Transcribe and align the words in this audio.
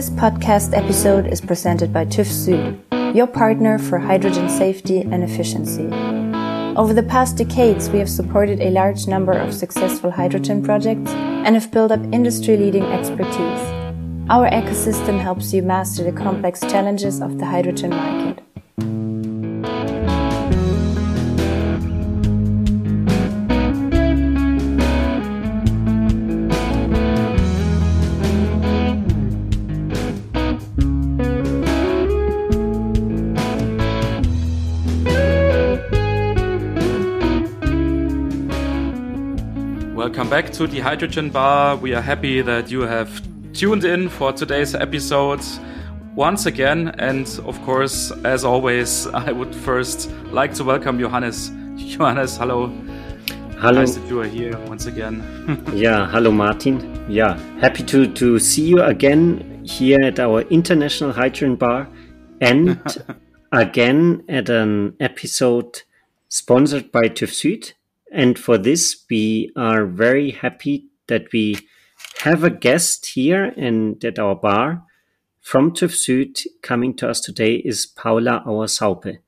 This 0.00 0.08
podcast 0.08 0.72
episode 0.72 1.26
is 1.26 1.42
presented 1.42 1.92
by 1.92 2.06
TÜV 2.06 2.24
Süd, 2.24 3.14
your 3.14 3.26
partner 3.26 3.78
for 3.78 3.98
hydrogen 3.98 4.48
safety 4.48 5.02
and 5.02 5.22
efficiency. 5.22 5.88
Over 6.74 6.94
the 6.94 7.02
past 7.02 7.36
decades, 7.36 7.90
we 7.90 7.98
have 7.98 8.08
supported 8.08 8.62
a 8.62 8.70
large 8.70 9.06
number 9.06 9.32
of 9.32 9.52
successful 9.52 10.10
hydrogen 10.10 10.62
projects 10.62 11.10
and 11.10 11.54
have 11.54 11.70
built 11.70 11.92
up 11.92 12.00
industry 12.14 12.56
leading 12.56 12.84
expertise. 12.84 13.62
Our 14.30 14.48
ecosystem 14.48 15.20
helps 15.20 15.52
you 15.52 15.60
master 15.60 16.02
the 16.02 16.12
complex 16.12 16.60
challenges 16.60 17.20
of 17.20 17.36
the 17.36 17.44
hydrogen 17.44 17.90
market. 17.90 18.49
The 40.66 40.80
Hydrogen 40.80 41.30
Bar. 41.30 41.76
We 41.76 41.94
are 41.94 42.02
happy 42.02 42.42
that 42.42 42.70
you 42.70 42.82
have 42.82 43.10
tuned 43.54 43.84
in 43.84 44.08
for 44.08 44.32
today's 44.32 44.74
episode 44.74 45.40
once 46.14 46.44
again. 46.44 46.88
And 46.98 47.26
of 47.46 47.60
course, 47.62 48.10
as 48.24 48.44
always, 48.44 49.06
I 49.14 49.32
would 49.32 49.54
first 49.54 50.10
like 50.32 50.52
to 50.54 50.64
welcome 50.64 50.98
Johannes. 50.98 51.48
Johannes, 51.76 52.36
hello. 52.36 52.66
Hello. 53.58 53.80
Nice 53.80 53.94
that 53.94 54.06
you 54.08 54.20
are 54.20 54.26
here 54.26 54.58
once 54.66 54.86
again. 54.86 55.22
yeah, 55.72 56.06
hello, 56.10 56.30
Martin. 56.30 57.06
Yeah, 57.08 57.38
happy 57.60 57.82
to, 57.84 58.12
to 58.14 58.38
see 58.38 58.66
you 58.66 58.82
again 58.82 59.64
here 59.64 60.00
at 60.02 60.18
our 60.18 60.42
International 60.42 61.12
Hydrogen 61.12 61.56
Bar 61.56 61.88
and 62.40 62.80
again 63.52 64.24
at 64.28 64.48
an 64.48 64.94
episode 65.00 65.82
sponsored 66.28 66.92
by 66.92 67.02
TÜV 67.02 67.30
Süd. 67.30 67.72
And 68.12 68.38
for 68.38 68.58
this, 68.58 69.04
we 69.08 69.52
are 69.56 69.86
very 69.86 70.32
happy 70.32 70.88
that 71.06 71.32
we 71.32 71.56
have 72.22 72.44
a 72.44 72.50
guest 72.50 73.06
here 73.06 73.44
and 73.56 74.04
at 74.04 74.18
our 74.18 74.34
bar 74.34 74.82
from 75.40 75.72
TÜV 75.72 75.92
Süd 75.92 76.46
coming 76.62 76.94
to 76.96 77.08
us 77.08 77.20
today 77.20 77.54
is 77.56 77.86
Paula 77.86 78.42
Auer-Saupe. 78.46 79.18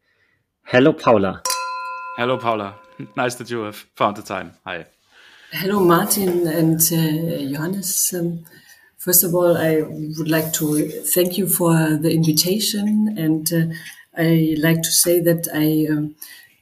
Hello, 0.67 0.93
Paula. 0.93 1.43
Hello, 2.17 2.39
Paula. 2.39 2.77
Nice 3.17 3.35
that 3.37 3.51
you 3.51 3.63
have 3.63 3.87
found 3.97 4.17
the 4.17 4.23
time. 4.23 4.53
Hi. 4.65 4.85
Hello, 5.51 5.81
Martin 5.81 6.47
and 6.47 6.81
uh, 6.81 7.51
Johannes. 7.51 8.15
Um, 8.15 8.45
first 8.99 9.25
of 9.25 9.35
all, 9.35 9.57
I 9.57 9.83
would 9.83 10.29
like 10.29 10.53
to 10.55 10.89
thank 11.15 11.39
you 11.39 11.47
for 11.47 11.73
the 11.97 12.13
invitation, 12.13 13.17
and 13.19 13.53
uh, 13.53 13.75
I 14.17 14.55
like 14.59 14.83
to 14.83 14.93
say 14.93 15.21
that 15.21 15.49
I 15.53 15.93
um, 15.93 16.15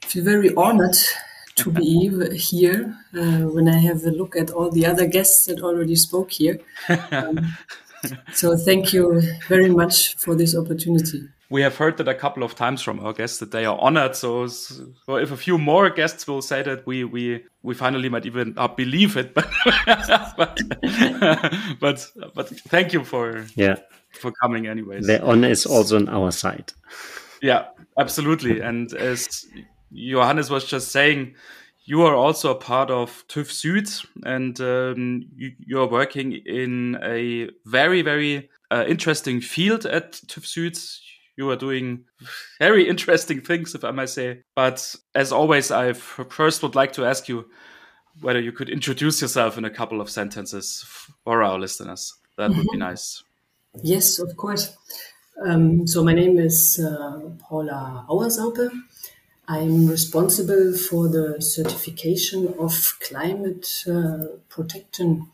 feel 0.03 0.25
very 0.25 0.55
honored 0.55 0.97
to 1.65 1.71
be 1.71 2.09
here 2.37 2.97
uh, 3.15 3.49
when 3.55 3.69
I 3.69 3.79
have 3.79 4.05
a 4.05 4.11
look 4.11 4.37
at 4.37 4.51
all 4.51 4.71
the 4.71 4.87
other 4.87 5.07
guests 5.07 5.47
that 5.47 5.61
already 5.61 5.97
spoke 5.97 6.31
here. 6.31 6.61
Um, 7.11 7.55
so 8.33 8.57
thank 8.57 8.93
you 8.93 9.23
very 9.49 9.71
much 9.71 10.17
for 10.17 10.35
this 10.35 10.57
opportunity. 10.57 11.29
We 11.51 11.63
have 11.63 11.77
heard 11.77 11.97
that 11.97 12.07
a 12.07 12.15
couple 12.15 12.45
of 12.45 12.55
times 12.55 12.81
from 12.81 13.01
our 13.01 13.13
guests 13.13 13.39
that 13.39 13.51
they 13.51 13.65
are 13.65 13.77
honored. 13.81 14.15
So, 14.15 14.47
so 14.47 15.17
if 15.17 15.33
a 15.33 15.37
few 15.37 15.59
more 15.59 15.91
guests 15.91 16.27
will 16.29 16.43
say 16.43 16.63
that, 16.63 16.87
we 16.87 17.03
we 17.03 17.45
we 17.63 17.75
finally 17.75 18.09
might 18.09 18.25
even 18.25 18.55
uh, 18.57 18.69
believe 18.69 19.17
it. 19.17 19.35
But 20.37 20.37
but, 20.37 20.61
but 21.81 22.11
but 22.35 22.49
thank 22.69 22.93
you 22.93 23.03
for 23.03 23.47
yeah 23.57 23.77
for 24.13 24.31
coming 24.43 24.69
anyways. 24.69 25.07
The 25.07 25.21
honor 25.23 25.49
is 25.49 25.67
also 25.67 25.97
on 25.97 26.09
our 26.09 26.31
side. 26.31 26.73
Yeah, 27.43 27.67
absolutely. 27.99 28.61
And 28.61 28.93
as 28.95 29.47
Johannes 29.93 30.51
was 30.51 30.65
just 30.65 30.93
saying, 30.93 31.35
you 31.85 32.03
are 32.03 32.15
also 32.15 32.51
a 32.51 32.55
part 32.55 32.91
of 32.91 33.25
TÜV 33.29 33.51
Süd, 33.51 34.07
and 34.25 34.61
um, 34.61 35.25
you, 35.35 35.81
are 35.81 35.89
working 35.89 36.33
in 36.33 36.99
a 37.03 37.49
very, 37.65 38.03
very 38.03 38.51
uh, 38.71 38.85
interesting 38.87 39.41
field 39.41 39.87
at 39.87 40.13
TÜV 40.13 40.45
Süd. 40.45 41.01
You 41.37 41.51
are 41.51 41.57
doing 41.57 42.05
very 42.59 42.89
interesting 42.95 43.41
things, 43.41 43.75
if 43.75 43.85
I 43.85 43.91
may 43.93 44.07
say. 44.07 44.43
But 44.55 44.95
as 45.15 45.33
always, 45.33 45.71
I 45.71 45.95
first 45.95 46.63
would 46.63 46.75
like 46.75 46.93
to 46.95 47.07
ask 47.07 47.29
you 47.29 47.47
whether 48.21 48.41
you 48.41 48.53
could 48.53 48.69
introduce 48.69 49.23
yourself 49.23 49.57
in 49.57 49.65
a 49.65 49.71
couple 49.71 50.01
of 50.01 50.11
sentences 50.11 50.85
for 51.25 51.43
our 51.43 51.59
listeners. 51.59 52.15
That 52.37 52.51
would 52.51 52.57
be 52.57 52.69
mm-hmm. 52.69 52.79
nice. 52.79 53.23
Yes, 53.83 54.19
of 54.19 54.37
course. 54.37 54.77
Um, 55.43 55.87
so 55.87 56.05
my 56.05 56.13
name 56.13 56.39
is 56.39 56.79
uh, 56.85 57.21
Paula 57.39 58.05
Auer-Saupe. 58.09 58.71
I'm 59.53 59.89
responsible 59.89 60.75
for 60.77 61.09
the 61.09 61.43
certification 61.43 62.55
of 62.61 62.97
climate 63.01 63.83
uh, 63.85 64.39
protection 64.49 65.27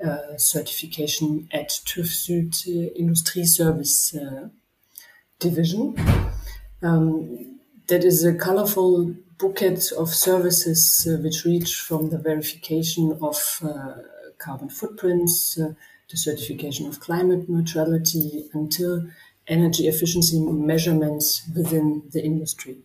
uh, 0.00 0.36
certification 0.36 1.48
at 1.50 1.70
TÜV 1.70 2.06
Süd 2.06 2.54
uh, 2.68 2.92
Industry 2.94 3.44
Service 3.44 4.14
uh, 4.14 4.50
Division. 5.40 5.96
Um, 6.80 7.58
that 7.88 8.04
is 8.04 8.24
a 8.24 8.34
colorful 8.34 9.16
bouquet 9.36 9.78
of 9.98 10.14
services 10.14 11.08
uh, 11.10 11.20
which 11.20 11.44
reach 11.44 11.74
from 11.74 12.10
the 12.10 12.18
verification 12.18 13.18
of 13.20 13.60
uh, 13.64 13.94
carbon 14.38 14.68
footprints, 14.68 15.56
the 15.56 16.16
certification 16.16 16.86
of 16.86 17.00
climate 17.00 17.48
neutrality, 17.48 18.48
until 18.54 19.08
energy 19.48 19.88
efficiency 19.88 20.38
measurements 20.38 21.42
within 21.52 22.04
the 22.12 22.22
industry. 22.22 22.84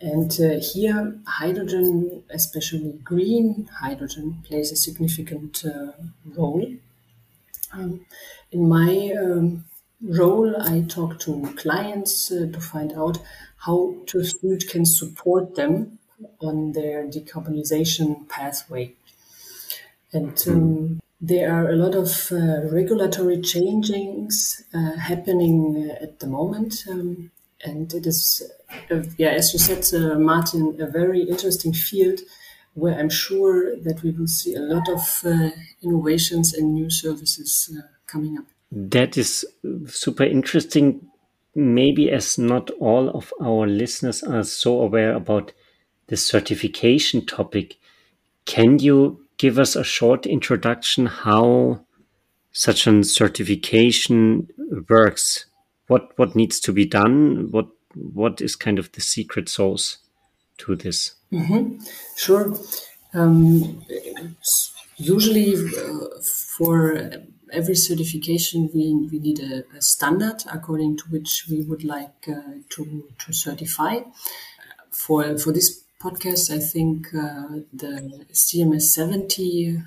And 0.00 0.30
uh, 0.40 0.60
here, 0.60 1.18
hydrogen, 1.26 2.22
especially 2.30 2.98
green 3.02 3.68
hydrogen, 3.80 4.42
plays 4.46 4.70
a 4.70 4.76
significant 4.76 5.64
uh, 5.64 5.92
role. 6.36 6.66
Um, 7.72 8.04
in 8.52 8.68
my 8.68 9.14
um, 9.18 9.64
role, 10.02 10.54
I 10.60 10.82
talk 10.82 11.18
to 11.20 11.52
clients 11.56 12.30
uh, 12.30 12.46
to 12.52 12.60
find 12.60 12.92
out 12.92 13.18
how 13.64 13.94
TÜV 14.04 14.68
can 14.68 14.84
support 14.84 15.54
them 15.54 15.98
on 16.40 16.72
their 16.72 17.06
decarbonization 17.06 18.28
pathway. 18.28 18.92
And 20.12 20.42
um, 20.46 21.00
there 21.20 21.52
are 21.52 21.70
a 21.70 21.76
lot 21.76 21.94
of 21.94 22.30
uh, 22.30 22.68
regulatory 22.70 23.38
changings 23.38 24.62
uh, 24.74 24.96
happening 24.98 25.90
uh, 25.90 26.02
at 26.02 26.20
the 26.20 26.26
moment. 26.26 26.84
Um, 26.88 27.30
and 27.64 27.92
it 27.94 28.06
is, 28.06 28.42
uh, 28.90 29.02
yeah, 29.16 29.30
as 29.30 29.52
you 29.52 29.58
said, 29.58 29.84
uh, 29.94 30.18
Martin, 30.18 30.76
a 30.80 30.86
very 30.86 31.22
interesting 31.22 31.72
field 31.72 32.20
where 32.74 32.98
I'm 32.98 33.08
sure 33.08 33.74
that 33.80 34.02
we 34.02 34.10
will 34.10 34.26
see 34.26 34.54
a 34.54 34.60
lot 34.60 34.88
of 34.88 35.22
uh, 35.24 35.50
innovations 35.82 36.52
and 36.52 36.74
new 36.74 36.90
services 36.90 37.70
uh, 37.76 37.82
coming 38.06 38.38
up. 38.38 38.44
That 38.70 39.16
is 39.16 39.46
super 39.86 40.24
interesting. 40.24 41.08
Maybe 41.54 42.10
as 42.10 42.36
not 42.36 42.70
all 42.72 43.08
of 43.10 43.32
our 43.40 43.66
listeners 43.66 44.22
are 44.22 44.44
so 44.44 44.82
aware 44.82 45.14
about 45.14 45.52
the 46.08 46.16
certification 46.16 47.24
topic, 47.24 47.76
can 48.44 48.78
you 48.78 49.24
give 49.38 49.58
us 49.58 49.74
a 49.74 49.84
short 49.84 50.26
introduction 50.26 51.06
how 51.06 51.80
such 52.52 52.86
a 52.86 53.02
certification 53.04 54.48
works? 54.88 55.46
What 55.88 56.12
what 56.16 56.34
needs 56.34 56.60
to 56.60 56.72
be 56.72 56.84
done 56.84 57.50
what 57.50 57.68
what 57.96 58.40
is 58.40 58.56
kind 58.56 58.78
of 58.78 58.92
the 58.92 59.00
secret 59.00 59.48
sauce 59.48 59.98
to 60.58 60.76
this? 60.76 61.14
Mm-hmm. 61.32 61.82
sure. 62.16 62.54
Um, 63.14 63.82
usually 64.96 65.54
uh, 65.54 66.20
for 66.56 67.10
every 67.52 67.74
certification 67.74 68.70
we, 68.74 69.08
we 69.10 69.18
need 69.18 69.40
a, 69.40 69.64
a, 69.76 69.80
standard 69.80 70.42
according 70.52 70.96
to 70.98 71.04
which 71.10 71.46
we 71.50 71.62
would 71.62 71.84
like 71.84 72.28
uh, 72.28 72.58
to, 72.70 73.08
to 73.18 73.32
certify. 73.32 74.00
For 74.90 75.38
for 75.38 75.52
this 75.52 75.84
podcast 76.02 76.50
i 76.50 76.58
think 76.58 77.08
uh, 77.14 77.60
the 77.72 78.26
cms 78.32 78.82
70 78.82 79.78
uh, 79.78 79.80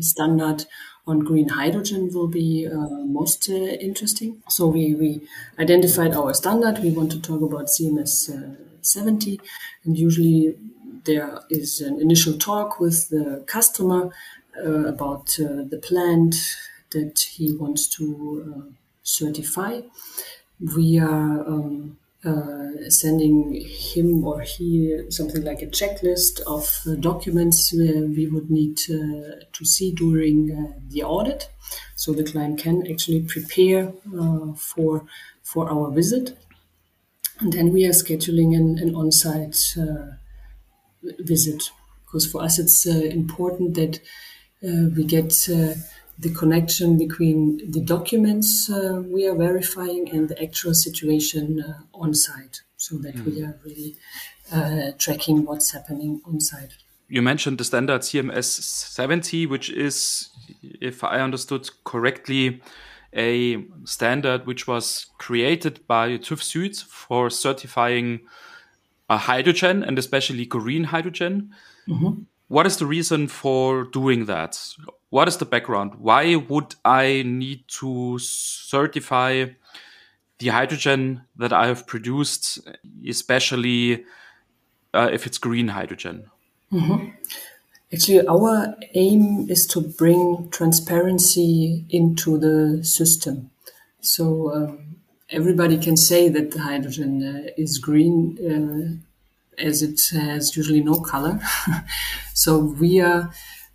standard 0.00 0.64
on 1.06 1.20
green 1.20 1.48
hydrogen 1.48 2.10
will 2.12 2.28
be 2.28 2.66
uh, 2.66 2.76
most 3.18 3.48
uh, 3.48 3.52
interesting. 3.54 4.42
So 4.48 4.66
we, 4.68 4.94
we 4.94 5.20
identified 5.58 6.14
our 6.14 6.32
standard. 6.34 6.78
We 6.82 6.90
want 6.92 7.10
to 7.12 7.20
talk 7.20 7.42
about 7.42 7.66
CMS 7.66 8.30
uh, 8.30 8.56
70, 8.82 9.40
and 9.84 9.98
usually 9.98 10.56
there 11.04 11.40
is 11.50 11.80
an 11.80 12.00
initial 12.00 12.34
talk 12.38 12.78
with 12.78 13.08
the 13.08 13.42
customer 13.46 14.10
uh, 14.64 14.86
about 14.86 15.36
uh, 15.40 15.64
the 15.68 15.80
plant 15.82 16.36
that 16.90 17.18
he 17.18 17.52
wants 17.52 17.88
to 17.88 18.54
uh, 18.68 18.70
certify. 19.02 19.80
We 20.76 20.98
are 20.98 21.46
um, 21.46 21.98
uh, 22.24 22.88
sending 22.88 23.52
him 23.66 24.24
or 24.24 24.40
he 24.42 25.02
something 25.10 25.42
like 25.44 25.60
a 25.62 25.66
checklist 25.66 26.40
of 26.42 26.64
uh, 26.86 26.94
documents 27.00 27.72
we 27.72 28.28
would 28.28 28.50
need 28.50 28.78
uh, 28.90 29.42
to 29.52 29.64
see 29.64 29.92
during 29.92 30.50
uh, 30.52 30.78
the 30.88 31.02
audit, 31.02 31.50
so 31.96 32.12
the 32.12 32.24
client 32.24 32.58
can 32.60 32.86
actually 32.90 33.22
prepare 33.22 33.92
uh, 34.18 34.52
for 34.54 35.06
for 35.42 35.68
our 35.70 35.90
visit. 35.90 36.36
And 37.40 37.52
then 37.52 37.72
we 37.74 37.84
are 37.84 37.90
scheduling 37.90 38.56
an, 38.56 38.78
an 38.78 38.94
on-site 38.94 39.76
uh, 39.78 40.12
visit 41.20 41.70
because 42.04 42.30
for 42.30 42.42
us 42.42 42.58
it's 42.58 42.86
important 42.86 43.74
that 43.74 44.00
we 44.96 45.04
get 45.04 45.32
the 46.18 46.30
connection 46.30 46.98
between 46.98 47.70
the 47.70 47.80
documents 47.80 48.70
uh, 48.70 49.02
we 49.06 49.26
are 49.26 49.34
verifying 49.34 50.10
and 50.10 50.28
the 50.28 50.42
actual 50.42 50.74
situation 50.74 51.60
uh, 51.60 51.82
on 51.94 52.14
site 52.14 52.62
so 52.76 52.98
that 52.98 53.14
mm. 53.14 53.24
we 53.24 53.32
hmm. 53.40 53.46
are 53.46 53.58
really 53.64 53.96
uh, 54.52 54.90
tracking 54.98 55.44
what's 55.44 55.70
happening 55.70 56.20
on 56.26 56.40
site. 56.40 56.74
You 57.08 57.22
mentioned 57.22 57.58
the 57.58 57.64
standard 57.64 58.00
CMS 58.00 58.44
70, 58.44 59.46
which 59.46 59.70
is, 59.70 60.30
if 60.62 61.04
I 61.04 61.20
understood 61.20 61.70
correctly, 61.84 62.60
a 63.14 63.64
standard 63.84 64.46
which 64.46 64.66
was 64.66 65.06
created 65.18 65.86
by 65.86 66.18
TÜV 66.18 66.40
Süd 66.40 66.82
for 66.82 67.30
certifying 67.30 68.20
a 69.10 69.18
hydrogen 69.18 69.82
and 69.84 69.98
especially 69.98 70.46
green 70.46 70.84
hydrogen. 70.84 71.52
Mm 71.86 71.98
-hmm. 71.98 72.26
What 72.52 72.66
is 72.66 72.76
the 72.76 72.86
reason 72.86 73.28
for 73.28 73.84
doing 73.84 74.26
that? 74.26 74.52
what 75.12 75.28
is 75.28 75.36
the 75.36 75.44
background? 75.44 75.96
Why 75.96 76.36
would 76.36 76.74
I 76.86 77.22
need 77.26 77.64
to 77.80 78.18
certify 78.18 79.44
the 80.38 80.48
hydrogen 80.48 81.24
that 81.36 81.52
I 81.52 81.66
have 81.66 81.86
produced, 81.86 82.66
especially 83.06 84.06
uh, 84.94 85.10
if 85.12 85.26
it's 85.26 85.36
green 85.36 85.68
hydrogen? 85.68 86.30
Mm 86.70 86.80
-hmm. 86.80 87.12
Actually, 87.92 88.26
our 88.26 88.74
aim 88.94 89.50
is 89.50 89.66
to 89.66 89.80
bring 89.80 90.48
transparency 90.50 91.84
into 91.88 92.38
the 92.38 92.78
system. 92.82 93.50
So 94.00 94.24
um, 94.54 94.78
everybody 95.28 95.78
can 95.78 95.96
say 95.96 96.30
that 96.30 96.50
the 96.50 96.60
hydrogen 96.70 97.12
uh, 97.22 97.62
is 97.64 97.78
green 97.78 98.16
uh, 98.52 99.11
as 99.58 99.82
it 99.82 100.00
has 100.12 100.56
usually 100.56 100.82
no 100.82 101.00
color. 101.00 101.40
so 102.34 102.58
we 102.58 103.00
are 103.00 103.32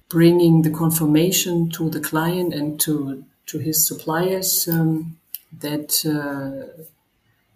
bringing 0.09 0.61
the 0.61 0.69
confirmation 0.69 1.69
to 1.71 1.89
the 1.89 1.99
client 1.99 2.53
and 2.53 2.79
to 2.79 3.23
to 3.47 3.59
his 3.59 3.87
suppliers 3.87 4.67
um, 4.67 5.17
that 5.59 6.05
uh, 6.05 6.83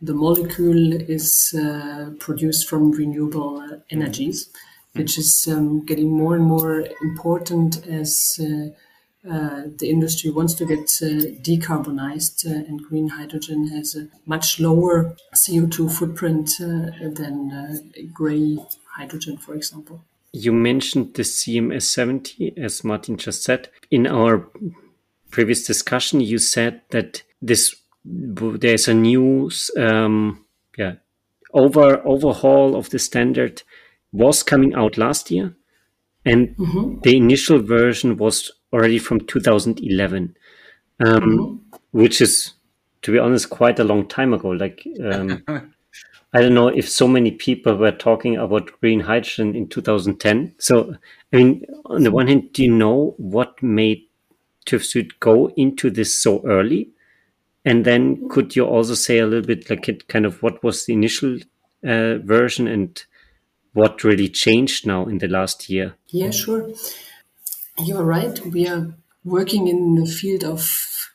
the 0.02 0.14
molecule 0.14 0.94
is 0.94 1.54
uh, 1.54 2.12
produced 2.18 2.68
from 2.68 2.92
renewable 2.92 3.82
energies, 3.90 4.50
which 4.94 5.18
is 5.18 5.48
um, 5.52 5.86
getting 5.86 6.10
more 6.10 6.36
and 6.36 6.46
more 6.46 6.86
important 7.02 7.86
as 7.88 8.40
uh, 8.42 8.70
uh, 9.30 9.64
the 9.78 9.90
industry 9.90 10.32
wants 10.32 10.56
to 10.56 10.66
get 10.66 10.80
uh, 10.80 11.30
decarbonized, 11.42 12.44
and 12.46 12.82
green 12.82 13.10
hydrogen 13.10 13.68
has 13.68 13.96
a 13.96 14.08
much 14.26 14.60
lower 14.60 15.16
CO2 15.36 15.92
footprint 15.92 16.50
than 16.60 17.92
gray 18.12 18.58
hydrogen, 18.96 19.38
for 19.38 19.54
example. 19.54 20.04
You 20.34 20.54
mentioned 20.54 21.14
the 21.14 21.24
CMS 21.24 21.84
70, 21.84 22.54
as 22.58 22.84
Martin 22.84 23.18
just 23.18 23.44
said. 23.44 23.70
In 23.92 24.08
our 24.08 24.48
previous 25.30 25.68
discussion, 25.68 26.22
you 26.22 26.38
said 26.38 26.82
that 26.90 27.24
this 27.42 27.76
there's 28.04 28.88
a 28.88 28.94
new 28.94 29.52
um, 29.78 30.44
yeah 30.78 30.96
over 31.54 32.02
overhaul 32.06 32.76
of 32.76 32.90
the 32.90 32.98
standard 32.98 33.62
was 34.12 34.42
coming 34.42 34.74
out 34.74 34.98
last 34.98 35.30
year, 35.30 35.56
and 36.26 36.56
mm-hmm. 36.58 37.00
the 37.02 37.18
initial 37.18 37.62
version 37.62 38.18
was 38.18 38.52
already 38.74 39.00
from 39.00 39.22
2011, 39.22 40.36
um, 41.00 41.22
mm-hmm. 41.22 41.78
which 41.92 42.22
is, 42.22 42.54
to 43.02 43.12
be 43.12 43.20
honest, 43.20 43.50
quite 43.50 43.80
a 43.80 43.84
long 43.84 44.08
time 44.08 44.34
ago. 44.34 44.50
Like 44.50 44.88
um, 45.04 45.44
I 46.34 46.42
don't 46.42 46.54
know 46.54 46.70
if 46.70 46.90
so 46.90 47.08
many 47.08 47.32
people 47.32 47.76
were 47.76 47.92
talking 47.92 48.38
about 48.38 48.80
green 48.80 49.02
hydrogen 49.02 49.54
in 49.54 49.68
2010. 49.68 50.56
So, 50.60 50.96
I 51.34 51.36
mean, 51.36 51.66
on 51.86 52.04
the 52.04 52.12
one 52.12 52.28
hand, 52.28 52.54
do 52.54 52.64
you 52.64 52.72
know 52.72 53.16
what 53.18 53.62
made 53.62 54.04
TÜV 54.66 55.12
go 55.20 55.48
into 55.58 55.90
this 55.90 56.22
so 56.22 56.42
early? 56.46 56.90
And 57.66 57.84
then 57.84 58.30
could 58.30 58.56
you 58.56 58.66
also 58.66 58.94
say 58.94 59.20
a 59.20 59.26
little 59.26 59.46
bit 59.46 59.70
like 59.70 59.90
it 59.90 60.08
kind 60.08 60.26
of 60.26 60.42
what 60.42 60.64
was 60.64 60.86
the 60.86 60.94
initial 60.94 61.38
uh, 61.84 62.18
version 62.20 62.68
and 62.68 63.04
what 63.74 64.04
really 64.04 64.30
changed 64.30 64.88
now 64.88 65.06
in 65.06 65.18
the 65.18 65.28
last 65.28 65.70
year? 65.70 65.96
Yeah, 66.08 66.32
sure. 66.32 66.72
You're 67.80 68.04
right. 68.04 68.40
We 68.46 68.68
are 68.68 68.94
working 69.24 69.68
in 69.68 69.96
the 69.96 70.06
field 70.06 70.44
of 70.44 71.08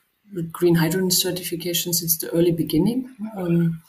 green 0.53 0.77
hydrogen 0.77 1.11
certification 1.11 1.93
since 1.93 2.19
the 2.19 2.31
early 2.31 2.53
beginning. 2.53 3.15
Um, 3.37 3.83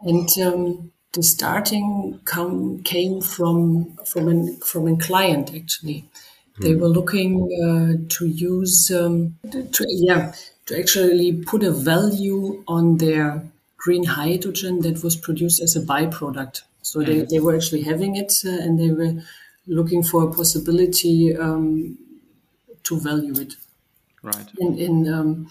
and 0.00 0.28
um, 0.42 0.92
the 1.12 1.22
starting 1.22 2.20
come, 2.24 2.82
came 2.82 3.20
from 3.20 3.96
from 4.04 4.28
an 4.28 4.60
from 4.60 4.88
a 4.88 4.96
client 4.96 5.54
actually. 5.54 6.08
They 6.60 6.72
hmm. 6.72 6.80
were 6.80 6.88
looking 6.88 7.42
uh, 7.64 8.06
to 8.08 8.26
use 8.26 8.90
um, 8.94 9.36
to, 9.50 9.86
yeah 9.88 10.34
to 10.66 10.78
actually 10.78 11.32
put 11.32 11.62
a 11.62 11.70
value 11.70 12.62
on 12.66 12.98
their 12.98 13.44
green 13.76 14.04
hydrogen 14.04 14.80
that 14.80 15.02
was 15.02 15.14
produced 15.14 15.60
as 15.60 15.76
a 15.76 15.80
byproduct. 15.80 16.62
So 16.82 17.02
they, 17.02 17.20
hmm. 17.20 17.26
they 17.30 17.40
were 17.40 17.54
actually 17.54 17.82
having 17.82 18.16
it 18.16 18.32
uh, 18.44 18.50
and 18.50 18.78
they 18.78 18.90
were 18.90 19.22
looking 19.66 20.02
for 20.02 20.24
a 20.24 20.32
possibility 20.32 21.36
um, 21.36 21.98
to 22.84 23.00
value 23.00 23.34
it. 23.40 23.56
Right. 24.22 24.48
In, 24.58 24.78
in 24.78 25.12
um, 25.12 25.50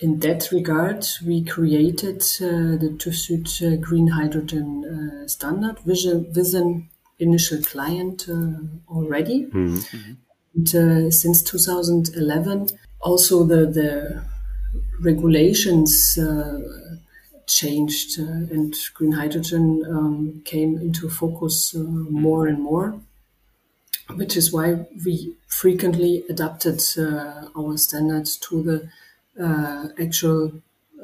in 0.00 0.20
that 0.20 0.52
regard, 0.52 1.06
we 1.26 1.44
created 1.44 2.22
uh, 2.40 2.78
the 2.78 2.94
TÜV 2.98 3.14
Süd 3.14 3.62
uh, 3.62 3.76
green 3.76 4.08
hydrogen 4.08 4.84
uh, 4.84 5.28
standard 5.28 5.76
with 5.84 6.54
an 6.54 6.88
initial 7.18 7.60
client 7.62 8.26
uh, 8.28 8.60
already. 8.88 9.46
Mm-hmm. 9.46 10.12
And, 10.54 10.74
uh, 10.74 11.10
since 11.10 11.42
2011, 11.42 12.68
also 13.00 13.44
the, 13.44 13.66
the 13.66 14.24
regulations 15.00 16.16
uh, 16.16 16.60
changed 17.46 18.18
and 18.18 18.74
green 18.94 19.12
hydrogen 19.12 19.82
um, 19.88 20.42
came 20.44 20.78
into 20.78 21.08
focus 21.08 21.74
more 21.74 22.46
and 22.46 22.60
more 22.62 23.00
which 24.14 24.36
is 24.36 24.52
why 24.52 24.86
we 25.04 25.34
frequently 25.46 26.24
adapted 26.28 26.80
uh, 26.98 27.48
our 27.56 27.76
standards 27.76 28.36
to 28.36 28.62
the 28.62 28.88
uh, 29.44 29.88
actual 30.00 30.52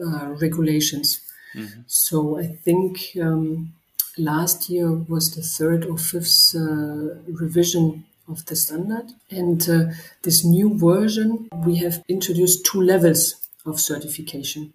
uh, 0.04 0.26
regulations. 0.40 1.20
Mm-hmm. 1.54 1.82
So 1.86 2.38
I 2.38 2.46
think 2.46 3.10
um, 3.20 3.74
last 4.18 4.68
year 4.68 4.90
was 4.90 5.34
the 5.34 5.42
third 5.42 5.84
or 5.84 5.98
fifth 5.98 6.54
uh, 6.54 7.20
revision 7.26 8.04
of 8.28 8.44
the 8.46 8.56
standard. 8.56 9.12
And 9.30 9.68
uh, 9.68 9.84
this 10.22 10.44
new 10.44 10.76
version, 10.76 11.48
we 11.64 11.76
have 11.76 12.02
introduced 12.08 12.64
two 12.64 12.80
levels 12.80 13.36
of 13.66 13.80
certification. 13.80 14.72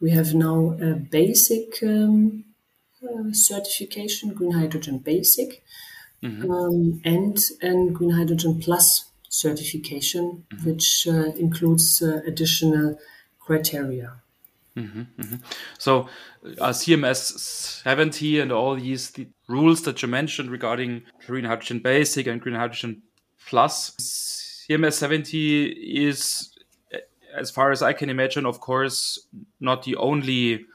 We 0.00 0.10
have 0.10 0.34
now 0.34 0.76
a 0.80 0.94
basic 0.94 1.82
um, 1.82 2.44
uh, 3.02 3.32
certification, 3.32 4.34
Green 4.34 4.52
Hydrogen 4.52 4.98
Basic, 4.98 5.62
mm-hmm. 6.22 6.50
um, 6.50 7.00
and 7.04 7.94
Green 7.94 8.10
Hydrogen 8.10 8.60
Plus 8.60 9.06
certification, 9.28 10.44
mm-hmm. 10.50 10.68
which 10.68 11.06
uh, 11.06 11.32
includes 11.36 12.02
uh, 12.02 12.20
additional 12.26 12.98
criteria. 13.38 14.14
Mm-hmm, 14.76 15.00
mm-hmm. 15.20 15.36
So, 15.78 16.08
uh, 16.60 16.70
CMS 16.70 17.38
70 17.38 18.40
and 18.40 18.52
all 18.52 18.76
these 18.76 19.10
the 19.10 19.26
rules 19.48 19.82
that 19.82 20.02
you 20.02 20.08
mentioned 20.08 20.50
regarding 20.50 21.02
green 21.26 21.44
hydrogen 21.44 21.80
basic 21.80 22.26
and 22.28 22.40
green 22.40 22.54
hydrogen 22.54 23.02
plus, 23.48 23.96
CMS 24.68 24.94
70 24.94 25.66
is, 25.66 26.50
as 27.34 27.50
far 27.50 27.72
as 27.72 27.82
I 27.82 27.92
can 27.92 28.10
imagine, 28.10 28.46
of 28.46 28.60
course, 28.60 29.18
not 29.58 29.82
the 29.82 29.96
only 29.96 30.66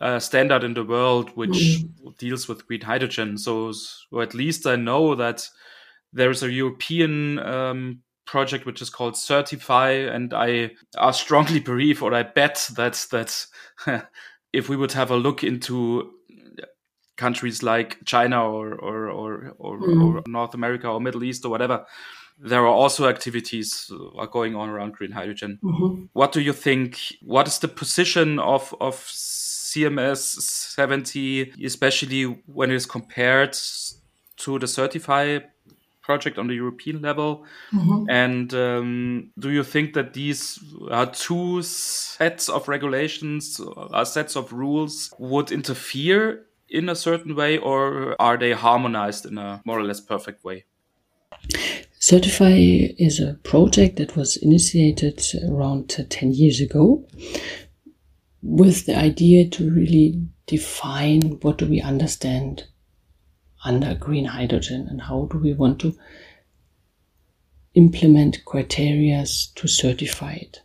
uh, 0.00 0.18
standard 0.18 0.64
in 0.64 0.74
the 0.74 0.84
world 0.84 1.30
which 1.36 1.50
mm. 1.50 2.16
deals 2.18 2.48
with 2.48 2.66
green 2.66 2.80
hydrogen. 2.80 3.36
So, 3.36 3.72
or 4.12 4.22
at 4.22 4.34
least 4.34 4.66
I 4.66 4.76
know 4.76 5.14
that 5.14 5.48
there 6.12 6.30
is 6.30 6.42
a 6.42 6.52
European 6.52 7.38
um, 7.40 8.02
project 8.24 8.66
which 8.66 8.82
is 8.82 8.90
called 8.90 9.14
CertifHy, 9.14 10.14
and 10.14 10.32
I, 10.34 10.72
I 10.96 11.10
strongly 11.10 11.60
believe, 11.60 12.02
or 12.02 12.14
I 12.14 12.22
bet 12.22 12.70
that 12.76 13.06
that 13.10 13.46
if 14.52 14.68
we 14.68 14.76
would 14.76 14.92
have 14.92 15.10
a 15.10 15.16
look 15.16 15.42
into 15.42 16.12
countries 17.16 17.62
like 17.62 17.98
China 18.04 18.48
or 18.48 18.74
or 18.74 19.10
or, 19.10 19.54
or, 19.58 19.78
mm. 19.80 20.16
or 20.16 20.22
North 20.26 20.54
America 20.54 20.88
or 20.88 21.00
Middle 21.00 21.24
East 21.24 21.44
or 21.44 21.50
whatever, 21.50 21.84
there 22.38 22.62
are 22.62 22.66
also 22.66 23.08
activities 23.08 23.90
are 24.16 24.26
going 24.26 24.54
on 24.54 24.68
around 24.68 24.92
green 24.92 25.12
hydrogen. 25.12 25.58
Mm-hmm. 25.62 26.04
What 26.12 26.32
do 26.32 26.40
you 26.40 26.52
think? 26.52 26.98
What 27.22 27.48
is 27.48 27.58
the 27.58 27.68
position 27.68 28.38
of 28.38 28.74
of 28.80 29.04
CMS 29.68 30.18
70, 30.18 31.52
especially 31.64 32.24
when 32.46 32.70
it 32.70 32.74
is 32.74 32.86
compared 32.86 33.52
to 34.36 34.58
the 34.58 34.66
CertifHy 34.66 35.44
project 36.02 36.38
on 36.38 36.46
the 36.46 36.54
European 36.54 37.02
level? 37.02 37.44
Mm-hmm. 37.72 38.10
And 38.10 38.54
um, 38.54 39.30
do 39.38 39.50
you 39.50 39.62
think 39.62 39.94
that 39.94 40.14
these 40.14 40.58
are 40.90 41.06
two 41.06 41.62
sets 41.62 42.48
of 42.48 42.68
regulations, 42.68 43.60
uh, 43.76 44.04
sets 44.04 44.36
of 44.36 44.52
rules, 44.52 45.12
would 45.18 45.52
interfere 45.52 46.46
in 46.68 46.88
a 46.88 46.94
certain 46.94 47.34
way, 47.34 47.58
or 47.58 48.16
are 48.20 48.36
they 48.36 48.52
harmonized 48.52 49.26
in 49.26 49.38
a 49.38 49.60
more 49.64 49.78
or 49.78 49.84
less 49.84 50.00
perfect 50.00 50.44
way? 50.44 50.64
CertifHy 52.00 52.94
is 52.98 53.20
a 53.20 53.34
project 53.42 53.96
that 53.96 54.16
was 54.16 54.36
initiated 54.36 55.20
around 55.50 55.88
10 55.88 56.32
years 56.32 56.60
ago 56.60 57.04
with 58.48 58.86
the 58.86 58.96
idea 58.96 59.46
to 59.46 59.70
really 59.70 60.26
define 60.46 61.20
what 61.42 61.58
do 61.58 61.66
we 61.66 61.82
understand 61.82 62.64
under 63.62 63.94
green 63.94 64.24
hydrogen 64.24 64.86
and 64.88 65.02
how 65.02 65.28
do 65.30 65.38
we 65.38 65.52
want 65.52 65.78
to 65.78 65.94
implement 67.74 68.44
criteria 68.46 69.24
to 69.54 69.68
certify 69.68 70.32
it. 70.32 70.62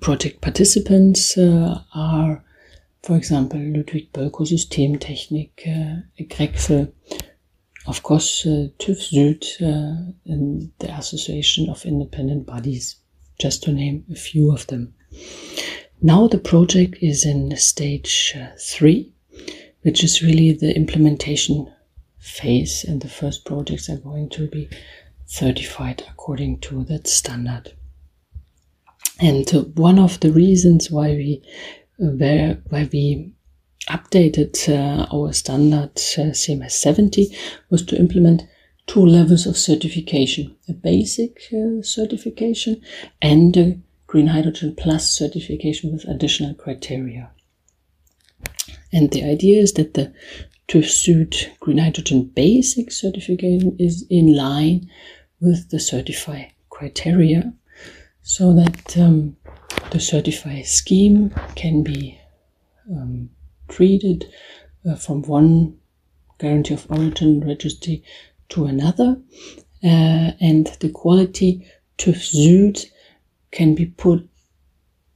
Project 0.00 0.40
participants 0.40 1.38
uh, 1.38 1.80
are, 1.94 2.44
for 3.04 3.16
example, 3.16 3.60
Ludwig 3.60 4.12
Bölkow 4.12 4.44
Systemtechnik, 4.44 5.52
uh, 5.66 6.00
Grexel, 6.24 6.92
of 7.86 8.02
course, 8.02 8.44
uh, 8.46 8.66
TÜV 8.78 8.98
Süd, 8.98 9.44
uh, 9.62 10.12
and 10.26 10.72
the 10.80 10.92
Association 10.92 11.68
of 11.70 11.84
Independent 11.84 12.46
Bodies, 12.46 12.96
just 13.40 13.62
to 13.62 13.72
name 13.72 14.04
a 14.10 14.16
few 14.16 14.52
of 14.52 14.66
them. 14.66 14.94
Now 16.00 16.26
the 16.26 16.38
project 16.38 16.98
is 17.00 17.24
in 17.24 17.56
stage 17.56 18.34
uh, 18.36 18.48
three, 18.58 19.12
which 19.82 20.02
is 20.02 20.22
really 20.22 20.52
the 20.52 20.74
implementation 20.74 21.72
phase, 22.18 22.84
and 22.84 23.00
the 23.00 23.08
first 23.08 23.44
projects 23.44 23.88
are 23.88 23.98
going 23.98 24.28
to 24.30 24.48
be 24.48 24.68
certified 25.26 26.04
according 26.10 26.60
to 26.60 26.84
that 26.84 27.06
standard. 27.06 27.72
And 29.20 29.52
uh, 29.54 29.62
one 29.74 29.98
of 29.98 30.20
the 30.20 30.32
reasons 30.32 30.90
why 30.90 31.10
we 31.10 31.42
uh, 32.02 32.06
where, 32.06 32.62
why 32.68 32.88
we 32.92 33.32
updated 33.88 34.56
uh, 34.68 35.06
our 35.14 35.32
standard 35.32 35.90
uh, 35.94 36.32
CMS 36.32 36.72
70 36.72 37.36
was 37.70 37.84
to 37.86 37.98
implement 37.98 38.42
two 38.86 39.04
levels 39.04 39.46
of 39.46 39.56
certification 39.56 40.56
a 40.68 40.72
basic 40.72 41.40
uh, 41.52 41.82
certification 41.82 42.80
and 43.20 43.56
a 43.56 43.78
green 44.12 44.26
hydrogen 44.26 44.74
plus 44.76 45.10
certification 45.10 45.90
with 45.90 46.04
additional 46.04 46.52
criteria. 46.52 47.30
And 48.92 49.10
the 49.10 49.24
idea 49.24 49.62
is 49.62 49.72
that 49.72 49.94
the 49.94 50.12
TÜV 50.68 51.58
green 51.60 51.78
hydrogen 51.78 52.24
basic 52.24 52.92
certification 52.92 53.74
is 53.78 54.04
in 54.10 54.36
line 54.36 54.90
with 55.40 55.70
the 55.70 55.78
CertifHy 55.78 56.50
criteria 56.68 57.54
so 58.20 58.52
that 58.52 58.98
um, 58.98 59.34
the 59.92 59.98
CertifHy 59.98 60.66
scheme 60.66 61.34
can 61.54 61.82
be 61.82 62.20
um, 62.90 63.30
treated 63.68 64.30
uh, 64.86 64.94
from 64.94 65.22
one 65.22 65.78
guarantee 66.38 66.74
of 66.74 66.86
origin 66.90 67.40
registry 67.40 68.04
to 68.50 68.66
another 68.66 69.16
uh, 69.82 70.32
and 70.38 70.66
the 70.80 70.90
quality 70.90 71.66
TÜV 71.96 72.16
Süd 72.16 72.91
can 73.52 73.74
be 73.74 73.86
put 73.86 74.28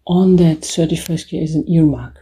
on 0.07 0.37
that 0.37 0.65
certified 0.65 1.21
scale 1.21 1.43
as 1.43 1.55
an 1.55 1.69
earmark. 1.69 2.17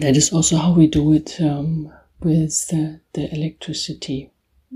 That 0.00 0.16
is 0.16 0.32
also 0.32 0.56
how 0.56 0.72
we 0.72 0.86
do 0.86 1.12
it 1.12 1.40
um, 1.40 1.92
with 2.20 2.68
the, 2.68 3.00
the 3.14 3.32
electricity, 3.34 4.30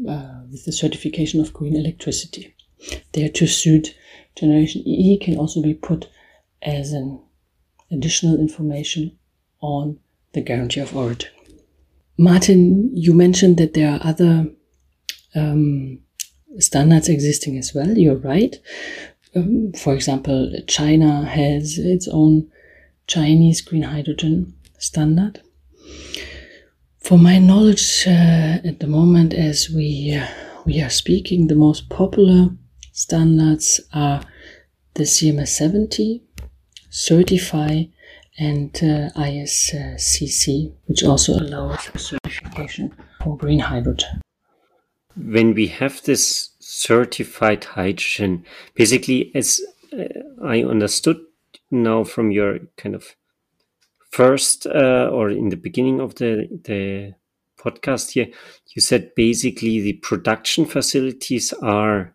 uh, 0.08 0.40
with 0.50 0.64
the 0.64 0.72
certification 0.72 1.40
of 1.40 1.52
green 1.52 1.76
electricity. 1.76 2.54
There 3.12 3.28
TÜV 3.28 3.48
Süd 3.48 3.94
generation 4.36 4.82
E 4.86 5.18
can 5.18 5.36
also 5.36 5.60
be 5.62 5.74
put 5.74 6.08
as 6.62 6.92
an 6.92 7.20
additional 7.90 8.38
information 8.38 9.18
on 9.60 9.98
the 10.32 10.40
guarantee 10.40 10.80
of 10.80 10.96
origin. 10.96 11.30
Martin, 12.16 12.90
you 12.96 13.14
mentioned 13.14 13.56
that 13.58 13.74
there 13.74 13.92
are 13.92 14.00
other 14.02 14.46
um, 15.34 16.00
standards 16.58 17.08
existing 17.08 17.56
as 17.58 17.74
well. 17.74 17.96
You're 17.96 18.16
right. 18.16 18.56
Um, 19.34 19.72
for 19.72 19.94
example, 19.94 20.52
China 20.66 21.24
has 21.24 21.78
its 21.78 22.08
own 22.08 22.50
Chinese 23.06 23.60
green 23.60 23.82
hydrogen 23.82 24.54
standard. 24.78 25.40
For 26.98 27.18
my 27.18 27.38
knowledge, 27.38 28.04
uh, 28.06 28.60
at 28.64 28.80
the 28.80 28.86
moment, 28.86 29.32
as 29.32 29.70
we 29.70 30.14
uh, 30.14 30.26
we 30.66 30.82
are 30.82 30.90
speaking, 30.90 31.46
the 31.46 31.54
most 31.54 31.88
popular 31.88 32.50
standards 32.92 33.80
are 33.94 34.22
the 34.94 35.04
CMS 35.04 35.48
70, 35.48 36.22
CertifHy, 36.90 37.90
and 38.38 38.76
uh, 38.76 39.10
ISCC, 39.16 40.72
which 40.86 41.02
also 41.04 41.34
allows 41.38 41.80
certification 41.96 42.94
for 43.22 43.36
green 43.36 43.60
hydrogen. 43.60 44.20
When 45.16 45.54
we 45.54 45.68
have 45.68 46.02
this 46.02 46.50
certified 46.78 47.64
hydrogen, 47.64 48.44
basically, 48.74 49.32
as 49.34 49.60
uh, 49.92 50.04
I 50.44 50.62
understood 50.62 51.18
now 51.70 52.04
from 52.04 52.30
your 52.30 52.60
kind 52.76 52.94
of 52.94 53.16
first 54.10 54.66
uh, 54.66 55.10
or 55.12 55.30
in 55.30 55.48
the 55.48 55.56
beginning 55.56 56.00
of 56.00 56.14
the 56.14 56.48
the 56.64 57.14
podcast 57.58 58.12
here, 58.12 58.28
you 58.74 58.80
said 58.80 59.14
basically 59.16 59.80
the 59.80 59.94
production 59.94 60.64
facilities 60.64 61.52
are 61.54 62.14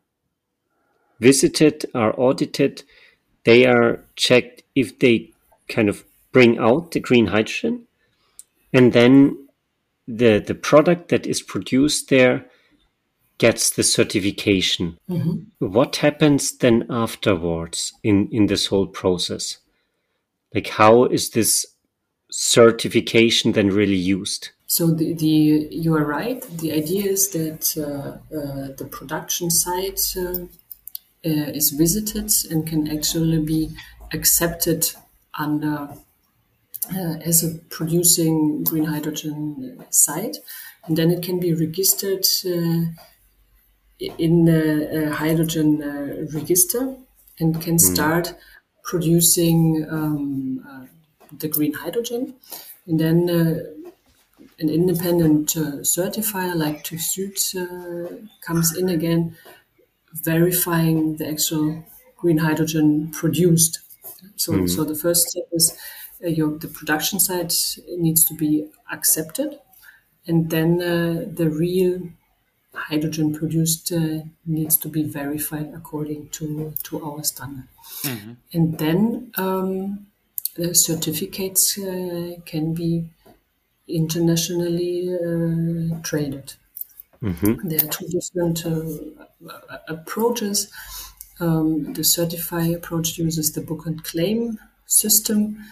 visited, 1.20 1.86
are 1.94 2.18
audited, 2.18 2.84
they 3.44 3.66
are 3.66 4.06
checked 4.16 4.64
if 4.76 4.98
they 5.00 5.32
kind 5.68 5.90
of 5.90 6.06
bring 6.32 6.58
out 6.58 6.92
the 6.92 7.02
green 7.02 7.28
hydrogen, 7.28 7.86
and 8.72 8.94
then 8.94 9.38
the 10.08 10.40
the 10.40 10.56
product 10.56 11.10
that 11.10 11.28
is 11.28 11.42
produced 11.42 12.10
there 12.10 12.46
gets 13.44 13.72
the 13.72 13.84
certification. 13.84 14.98
Mm-hmm. 15.10 15.68
What 15.68 15.98
happens 15.98 16.58
then 16.58 16.86
afterwards 16.90 17.92
in 18.02 18.30
in 18.32 18.46
this 18.48 18.68
whole 18.68 18.88
process? 18.88 19.58
Like 20.56 20.70
how 20.70 20.94
is 21.18 21.32
this 21.32 21.66
certification 22.32 23.52
then 23.52 23.70
really 23.80 24.02
used? 24.18 24.52
So 24.68 24.84
the, 25.00 25.14
the 25.14 25.36
you 25.84 25.94
are 26.00 26.08
right. 26.20 26.42
The 26.64 26.72
idea 26.72 27.06
is 27.12 27.24
that 27.32 27.64
uh, 27.78 28.12
uh, 28.40 28.68
the 28.80 28.88
production 28.98 29.52
site 29.52 30.04
uh, 30.26 30.46
uh 31.30 31.60
is 31.60 31.68
visited 31.84 32.30
and 32.52 32.70
can 32.72 32.82
actually 32.98 33.42
be 33.54 33.62
accepted 34.18 34.82
under 35.46 35.78
uh, 36.98 37.16
as 37.30 37.44
a 37.44 37.50
producing 37.78 38.64
green 38.70 38.88
hydrogen 38.94 39.36
site, 39.90 40.38
and 40.86 40.98
then 40.98 41.12
it 41.12 41.22
can 41.28 41.40
be 41.40 41.52
registered 41.66 42.26
uh, 42.54 42.84
in 44.00 44.46
the 44.46 45.12
hydrogen 45.14 46.30
register 46.34 46.96
and 47.40 47.62
can 47.62 47.76
mm. 47.76 47.80
start 47.80 48.36
producing 48.84 49.88
um, 49.90 50.90
the 51.40 51.48
green 51.48 51.74
hydrogen. 51.74 52.36
And 52.86 53.00
then 53.00 53.30
uh, 53.30 53.64
an 54.60 54.70
independent 54.70 55.56
uh, 55.58 55.82
certifier 55.84 56.56
like 56.56 56.84
TÜV 56.84 57.56
uh, 57.56 58.28
comes 58.46 58.76
in 58.78 58.90
again, 58.90 59.36
verifying 60.14 61.18
the 61.18 61.28
actual 61.28 61.86
green 62.18 62.38
hydrogen 62.38 63.12
produced. 63.12 63.80
So, 64.36 64.54
mm-hmm. 64.54 64.68
so 64.68 64.84
the 64.84 64.96
first 64.96 65.30
step 65.30 65.44
is 65.52 65.78
uh, 66.24 66.28
your 66.28 66.58
the 66.58 66.68
production 66.68 67.20
site 67.20 67.78
needs 67.98 68.26
to 68.26 68.36
be 68.36 68.70
accepted, 68.92 69.60
and 70.28 70.50
then 70.50 70.82
uh, 70.82 71.26
the 71.28 71.50
real 71.50 72.02
hydrogen 72.74 73.34
produced 73.34 73.92
uh, 73.92 74.20
needs 74.46 74.78
to 74.78 74.88
be 74.88 75.04
verified 75.04 75.72
according 75.76 76.30
to 76.30 76.74
to 76.84 77.04
our 77.06 77.24
standard, 77.24 77.68
mm-hmm. 78.04 78.34
and 78.52 78.78
then 78.80 79.32
um, 79.38 80.08
the 80.56 80.74
certificates 80.74 81.78
uh, 81.78 82.36
can 82.46 82.74
be 82.74 83.10
internationally 83.88 85.14
uh, 85.14 86.00
traded. 86.04 86.54
Mm-hmm. 87.22 87.68
There 87.68 87.84
are 87.84 87.88
two 87.88 88.08
different 88.08 88.66
uh, 88.66 89.78
approaches. 89.88 90.72
Um, 91.40 91.94
the 91.94 92.02
CertifHy 92.02 92.76
approach 92.76 93.18
uses 93.18 93.54
the 93.54 93.62
book 93.62 93.86
and 93.86 94.04
claim 94.04 94.60
system, 94.86 95.64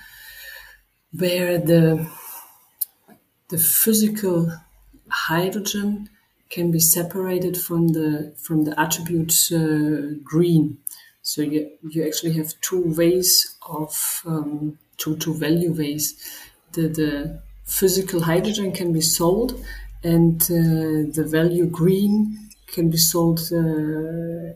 where 1.12 1.58
the 1.58 2.08
the 3.50 3.58
physical 3.58 4.52
hydrogen 5.10 6.10
can 6.52 6.70
be 6.72 6.80
separated 6.80 7.58
from 7.58 7.90
the 7.90 8.34
from 8.38 8.66
the 8.66 8.80
attribute 8.80 9.34
uh, 9.52 10.20
green. 10.24 10.78
So 11.24 11.42
you, 11.42 11.72
you 11.90 12.06
actually 12.06 12.34
have 12.34 12.60
two 12.62 12.94
ways 12.96 13.56
of 13.68 14.22
um, 14.26 14.78
two 14.98 15.16
two 15.18 15.34
value 15.34 15.72
ways. 15.74 16.06
The 16.74 16.88
the 16.90 17.42
physical 17.66 18.22
hydrogen 18.22 18.72
can 18.74 18.92
be 18.94 19.02
sold, 19.02 19.50
and 20.04 20.42
uh, 20.44 21.12
the 21.18 21.26
value 21.28 21.68
green 21.68 22.50
can 22.68 22.90
be 22.90 22.98
sold 22.98 23.40
uh, 23.52 24.56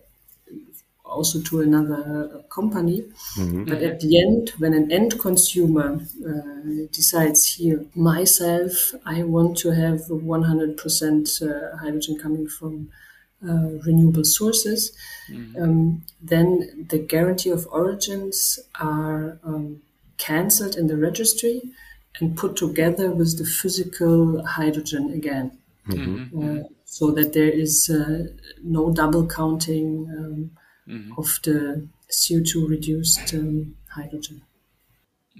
also 1.15 1.41
to 1.41 1.61
another 1.61 2.43
company. 2.49 3.01
Mm-hmm. 3.37 3.63
But 3.65 3.81
at 3.81 3.99
the 4.01 4.11
end, 4.23 4.51
when 4.57 4.73
an 4.73 4.91
end 4.91 5.19
consumer 5.19 5.99
uh, 6.31 6.87
decides 6.91 7.41
here, 7.55 7.85
myself, 7.95 8.93
I 9.05 9.23
want 9.23 9.57
to 9.59 9.71
have 9.71 9.99
100% 10.09 11.41
uh, 11.41 11.77
hydrogen 11.77 12.19
coming 12.19 12.47
from 12.47 12.89
uh, 13.47 13.69
renewable 13.85 14.23
sources, 14.23 14.91
mm-hmm. 15.29 15.61
um, 15.61 16.03
then 16.21 16.87
the 16.89 16.99
guarantee 16.99 17.51
of 17.51 17.67
origins 17.71 18.59
are 18.79 19.37
um, 19.43 19.81
cancelled 20.17 20.75
in 20.75 20.87
the 20.87 20.97
registry 20.97 21.61
and 22.19 22.37
put 22.37 22.55
together 22.55 23.11
with 23.11 23.37
the 23.37 23.45
physical 23.45 24.45
hydrogen 24.45 25.11
again. 25.11 25.57
Mm-hmm. 25.87 26.59
Uh, 26.59 26.63
so 26.85 27.11
that 27.11 27.33
there 27.33 27.49
is 27.49 27.89
uh, 27.89 28.23
no 28.63 28.91
double 28.91 29.27
counting 29.27 30.07
um, 30.17 30.51
mm-hmm. 30.87 31.13
of 31.17 31.39
the 31.43 31.87
CO2 32.09 32.69
reduced 32.69 33.33
um, 33.33 33.75
hydrogen. 33.89 34.41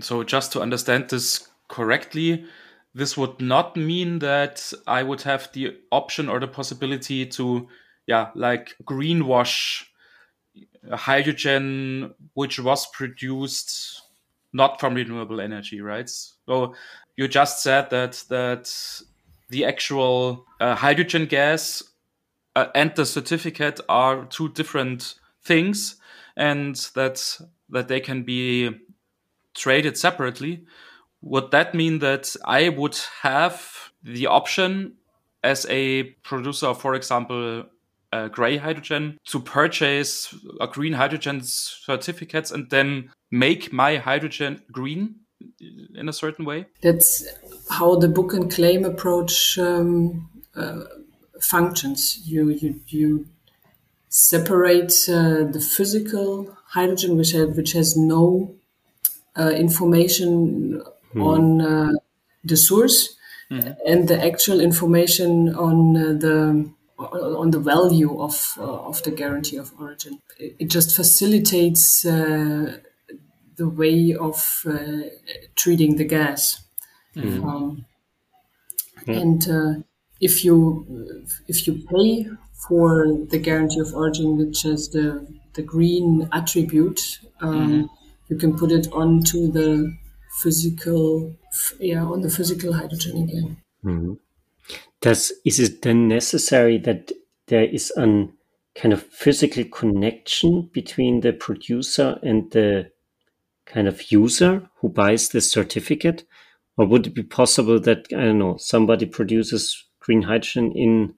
So, 0.02 0.24
just 0.24 0.52
to 0.54 0.62
understand 0.62 1.10
this 1.10 1.48
correctly, 1.68 2.46
this 2.94 3.18
would 3.18 3.40
not 3.40 3.78
mean 3.78 4.20
that 4.20 4.74
I 4.88 5.04
would 5.04 5.22
have 5.22 5.50
the 5.54 5.78
option 5.92 6.30
or 6.30 6.40
the 6.40 6.48
possibility 6.48 7.26
to, 7.28 7.68
yeah, 8.08 8.30
like 8.36 8.76
greenwash 8.84 9.84
hydrogen 10.92 12.14
which 12.34 12.60
was 12.60 12.88
produced 12.88 14.02
not 14.54 14.80
from 14.80 14.94
renewable 14.94 15.42
energy, 15.42 15.82
right? 15.82 16.10
So 16.10 16.76
you 17.18 17.28
just 17.28 17.62
said 17.62 17.90
that 17.90 18.24
that 18.30 18.72
the 19.50 19.66
actual 19.66 20.46
uh, 20.60 20.76
hydrogen 20.76 21.26
gas 21.26 21.84
uh, 22.56 22.68
and 22.74 22.96
the 22.96 23.06
certificate 23.06 23.82
are 23.90 24.26
two 24.26 24.50
different 24.50 25.16
things 25.46 25.96
and 26.36 26.76
that 26.96 27.40
that 27.70 27.88
they 27.88 28.00
can 28.00 28.24
be 28.24 28.72
traded 29.54 29.98
separately 29.98 30.66
would 31.22 31.52
that 31.52 31.74
mean 31.74 32.00
that 32.00 32.36
i 32.46 32.70
would 32.70 32.98
have 33.22 33.92
the 34.04 34.28
option 34.28 34.94
as 35.44 35.66
a 35.70 36.04
producer 36.24 36.68
of 36.68 36.82
for 36.82 36.96
example 36.96 37.64
uh, 38.12 38.28
gray 38.28 38.58
hydrogen 38.58 39.18
to 39.26 39.40
purchase 39.40 40.34
a 40.62 40.68
green 40.68 40.94
hydrogen 40.94 41.42
certificates 41.44 42.52
and 42.52 42.70
then 42.70 43.10
make 43.32 43.74
my 43.74 43.98
hydrogen 43.98 44.62
green 44.72 45.16
in 45.96 46.10
a 46.10 46.14
certain 46.14 46.46
way? 46.46 46.66
That's 46.82 47.28
how 47.70 47.96
the 47.96 48.08
book 48.08 48.34
and 48.34 48.52
claim 48.52 48.86
approach 48.86 49.58
um, 49.60 50.30
uh, 50.56 50.84
functions. 51.42 52.22
You 52.26 52.50
you 52.50 52.80
you 52.88 53.28
separate 54.16 54.94
uh, 55.10 55.44
the 55.44 55.60
physical 55.60 56.58
hydrogen, 56.68 57.18
which 57.18 57.32
has, 57.32 57.50
which 57.58 57.74
has 57.74 57.98
no 57.98 58.56
uh, 59.38 59.50
information 59.50 60.82
mm. 61.14 61.22
on 61.22 61.62
uh, 61.62 61.92
the 62.46 62.56
source, 62.56 63.18
mm. 63.52 63.76
and 63.86 64.08
the 64.08 64.26
actual 64.26 64.62
information 64.62 65.54
on 65.54 65.98
uh, 65.98 66.14
the 66.14 66.70
on 66.98 67.52
the 67.52 67.60
value 67.60 68.22
of 68.22 68.58
uh, 68.58 68.88
of 68.88 69.04
the 69.04 69.12
guarantee 69.12 69.58
of 69.58 69.74
origin. 69.78 70.22
It, 70.40 70.56
it 70.60 70.70
just 70.70 70.96
facilitates 70.96 72.06
uh, 72.06 72.78
the 73.58 73.68
way 73.68 74.16
of 74.16 74.66
treating 75.56 75.98
the 75.98 76.06
gas. 76.06 76.64
Mm. 77.18 77.44
Um, 77.44 77.86
and 79.08 79.84
if 80.28 80.44
you 80.44 80.56
if 81.48 81.68
you 81.68 81.74
pay 81.94 82.26
for 82.68 83.08
the 83.30 83.38
guarantee 83.38 83.80
of 83.80 83.94
origin, 83.94 84.38
which 84.38 84.66
is 84.66 84.90
the, 84.90 85.28
the 85.54 85.62
green 85.62 86.28
attribute. 86.32 87.20
Um, 87.42 87.56
mm-hmm. 87.56 87.86
You 88.28 88.38
can 88.38 88.58
put 88.58 88.72
it 88.72 88.88
onto 88.92 89.52
the 89.52 89.96
physical, 90.42 91.36
yeah, 91.80 92.04
on 92.04 92.22
the 92.22 92.30
physical 92.30 92.74
hydrogen 92.74 93.24
again. 93.24 93.58
Mm-hmm. 93.84 94.14
Does 95.02 95.32
is 95.46 95.60
it 95.60 95.84
then 95.84 96.08
necessary 96.08 96.80
that 96.80 97.12
there 97.48 97.66
is 97.66 97.94
a 97.96 98.28
kind 98.74 98.94
of 98.94 99.04
physical 99.04 99.64
connection 99.66 100.70
between 100.74 101.22
the 101.22 101.34
producer 101.34 102.18
and 102.24 102.52
the 102.52 102.90
kind 103.66 103.88
of 103.88 104.12
user 104.12 104.68
who 104.78 104.90
buys 104.90 105.30
the 105.30 105.42
certificate, 105.42 106.26
or 106.78 106.88
would 106.88 107.08
it 107.08 107.14
be 107.14 107.24
possible 107.24 107.80
that 107.82 108.08
I 108.12 108.22
don't 108.26 108.40
know 108.40 108.58
somebody 108.58 109.06
produces 109.06 109.85
green 110.06 110.22
hydrogen 110.22 110.72
in 110.74 111.16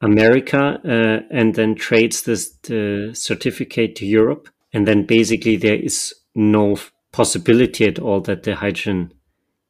America 0.00 0.80
uh, 0.84 1.26
and 1.30 1.54
then 1.56 1.74
trades 1.74 2.22
this, 2.22 2.50
the 2.62 3.10
certificate 3.12 3.96
to 3.96 4.06
Europe. 4.06 4.48
And 4.72 4.86
then 4.86 5.04
basically 5.04 5.56
there 5.56 5.74
is 5.74 6.14
no 6.34 6.78
possibility 7.12 7.84
at 7.86 7.98
all 7.98 8.20
that 8.22 8.44
the 8.44 8.54
hydrogen 8.54 9.12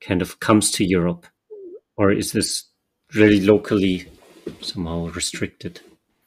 kind 0.01 0.21
of 0.21 0.39
comes 0.41 0.71
to 0.73 0.85
Europe. 0.85 1.27
Or 1.97 2.13
is 2.13 2.33
this 2.33 2.65
really 3.15 3.41
locally 3.41 4.07
somehow 4.61 5.07
restricted? 5.09 5.81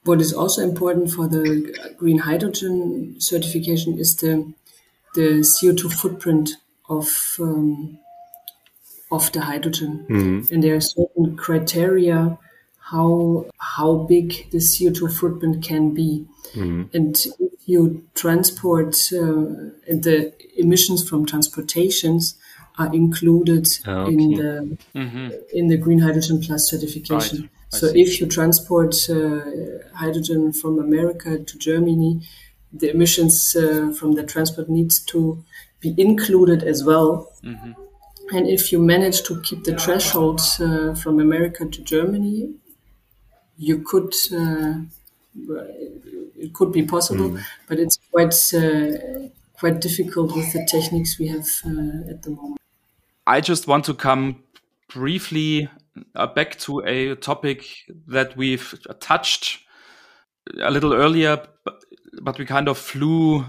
What 0.03 0.19
is 0.19 0.33
also 0.33 0.61
important 0.61 1.11
for 1.11 1.27
the 1.27 1.95
green 1.97 2.19
hydrogen 2.19 3.15
certification 3.19 3.97
is 3.97 4.17
the 4.17 4.53
the 5.15 5.43
CO2 5.43 5.93
footprint 5.93 6.49
of 6.89 7.35
um, 7.39 7.99
of 9.13 9.31
the 9.31 9.41
hydrogen, 9.41 10.05
mm-hmm. 10.09 10.53
and 10.53 10.63
there 10.63 10.75
are 10.75 10.81
certain 10.81 11.37
criteria 11.37 12.37
how 12.91 13.45
how 13.57 13.91
big 14.13 14.27
the 14.51 14.57
CO2 14.57 15.11
footprint 15.17 15.63
can 15.63 15.93
be. 15.93 16.25
Mm-hmm. 16.53 16.95
And 16.97 17.15
if 17.39 17.67
you 17.67 18.03
transport 18.13 18.95
uh, 19.13 19.71
the 20.05 20.33
emissions 20.57 21.07
from 21.07 21.25
transportations 21.25 22.35
are 22.77 22.93
included 22.93 23.67
oh, 23.87 23.91
okay. 23.91 24.13
in 24.13 24.31
the 24.39 24.77
mm-hmm. 24.95 25.29
in 25.53 25.67
the 25.67 25.77
green 25.77 25.99
hydrogen 25.99 26.41
plus 26.41 26.69
certification. 26.69 27.41
Right. 27.41 27.49
So 27.69 27.87
if 27.87 28.19
you 28.19 28.27
transport 28.27 28.93
uh, 29.09 29.41
hydrogen 29.95 30.53
from 30.53 30.77
America 30.79 31.39
to 31.39 31.57
Germany, 31.57 32.21
the 32.71 32.91
emissions 32.91 33.55
uh, 33.55 33.91
from 33.97 34.11
the 34.13 34.23
transport 34.23 34.69
needs 34.69 34.99
to 35.05 35.43
be 35.79 35.95
included 35.97 36.63
as 36.63 36.83
well. 36.83 37.31
Mm-hmm. 37.43 37.71
And 38.33 38.47
if 38.47 38.71
you 38.71 38.79
manage 38.79 39.21
to 39.23 39.39
keep 39.41 39.63
the 39.63 39.77
threshold 39.77 40.41
uh, 40.59 40.95
from 40.95 41.19
America 41.19 41.65
to 41.65 41.81
Germany 41.83 42.55
you 43.57 43.79
could 43.79 44.13
uh, 44.31 44.73
it 46.37 46.53
could 46.53 46.71
be 46.71 46.83
possible, 46.83 47.29
mm. 47.29 47.43
but 47.67 47.79
it's 47.79 47.97
quite 48.11 48.35
uh, 48.53 49.29
quite 49.53 49.79
difficult 49.79 50.35
with 50.35 50.51
the 50.53 50.65
techniques 50.69 51.19
we 51.19 51.27
have 51.27 51.47
uh, 51.65 52.11
at 52.11 52.21
the 52.23 52.31
moment. 52.31 52.57
I 53.25 53.39
just 53.41 53.67
want 53.67 53.85
to 53.85 53.93
come 53.93 54.43
briefly 54.93 55.69
uh, 56.15 56.27
back 56.27 56.59
to 56.59 56.79
a 56.85 57.15
topic 57.15 57.65
that 58.07 58.35
we've 58.35 58.75
touched 58.99 59.59
a 60.61 60.69
little 60.69 60.93
earlier, 60.93 61.41
but, 61.63 61.83
but 62.21 62.37
we 62.37 62.45
kind 62.45 62.67
of 62.67 62.77
flew 62.77 63.45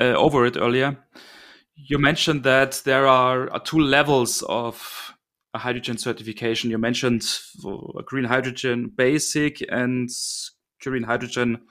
uh, 0.00 0.14
over 0.16 0.44
it 0.46 0.56
earlier. 0.56 0.96
You 1.74 1.98
mentioned 1.98 2.42
that 2.44 2.82
there 2.84 3.06
are 3.06 3.58
two 3.60 3.80
levels 3.80 4.42
of 4.42 5.14
a 5.54 5.58
hydrogen 5.58 5.98
certification. 5.98 6.70
You 6.70 6.78
mentioned 6.78 7.24
green 8.04 8.24
hydrogen 8.24 8.92
basic 8.96 9.62
and 9.68 10.08
green 10.82 11.02
hydrogen 11.02 11.62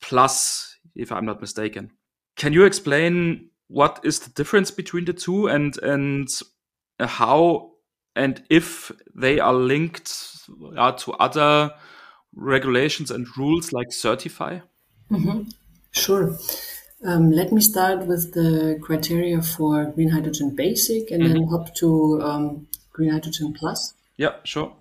plus, 0.00 0.76
if 0.94 1.12
I'm 1.12 1.24
not 1.24 1.40
mistaken. 1.40 1.92
Can 2.36 2.52
you 2.52 2.64
explain 2.64 3.50
what 3.68 4.00
is 4.04 4.20
the 4.20 4.30
difference 4.30 4.70
between 4.70 5.04
the 5.04 5.12
two 5.12 5.48
and 5.48 5.76
and 5.78 6.28
how 7.00 7.72
and 8.14 8.42
if 8.48 8.92
they 9.14 9.40
are 9.40 9.54
linked 9.54 10.12
uh, 10.76 10.92
to 10.92 11.12
other 11.12 11.72
regulations 12.34 13.10
and 13.10 13.26
rules 13.36 13.72
like 13.72 13.88
CertifHy? 13.90 14.62
Mm 15.10 15.22
-hmm. 15.22 15.52
Sure. 15.92 16.36
Um, 17.04 17.30
let 17.30 17.52
me 17.52 17.60
start 17.60 18.06
with 18.06 18.32
the 18.32 18.78
criteria 18.82 19.42
for 19.42 19.84
green 19.84 20.08
hydrogen 20.08 20.54
basic 20.54 21.10
and 21.10 21.22
mm 21.22 21.28
-hmm. 21.28 21.34
then 21.34 21.48
hop 21.48 21.74
to 21.74 21.88
um, 22.22 22.66
green 22.92 23.12
hydrogen 23.12 23.52
plus? 23.52 23.94
Yeah, 24.16 24.34
sure. 24.44 24.72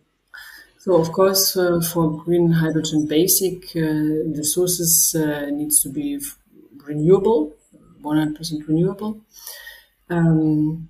So 0.79 0.95
of 0.95 1.11
course, 1.11 1.59
uh, 1.59 1.81
for 1.81 2.23
green 2.23 2.51
hydrogen 2.51 3.07
basic, 3.07 3.75
uh, 3.75 4.35
the 4.37 4.43
sources 4.43 5.15
uh, 5.15 5.49
needs 5.49 5.81
to 5.81 5.89
be 5.89 6.19
renewable, 6.87 7.55
100% 8.01 8.67
renewable. 8.67 9.21
Um, 10.09 10.89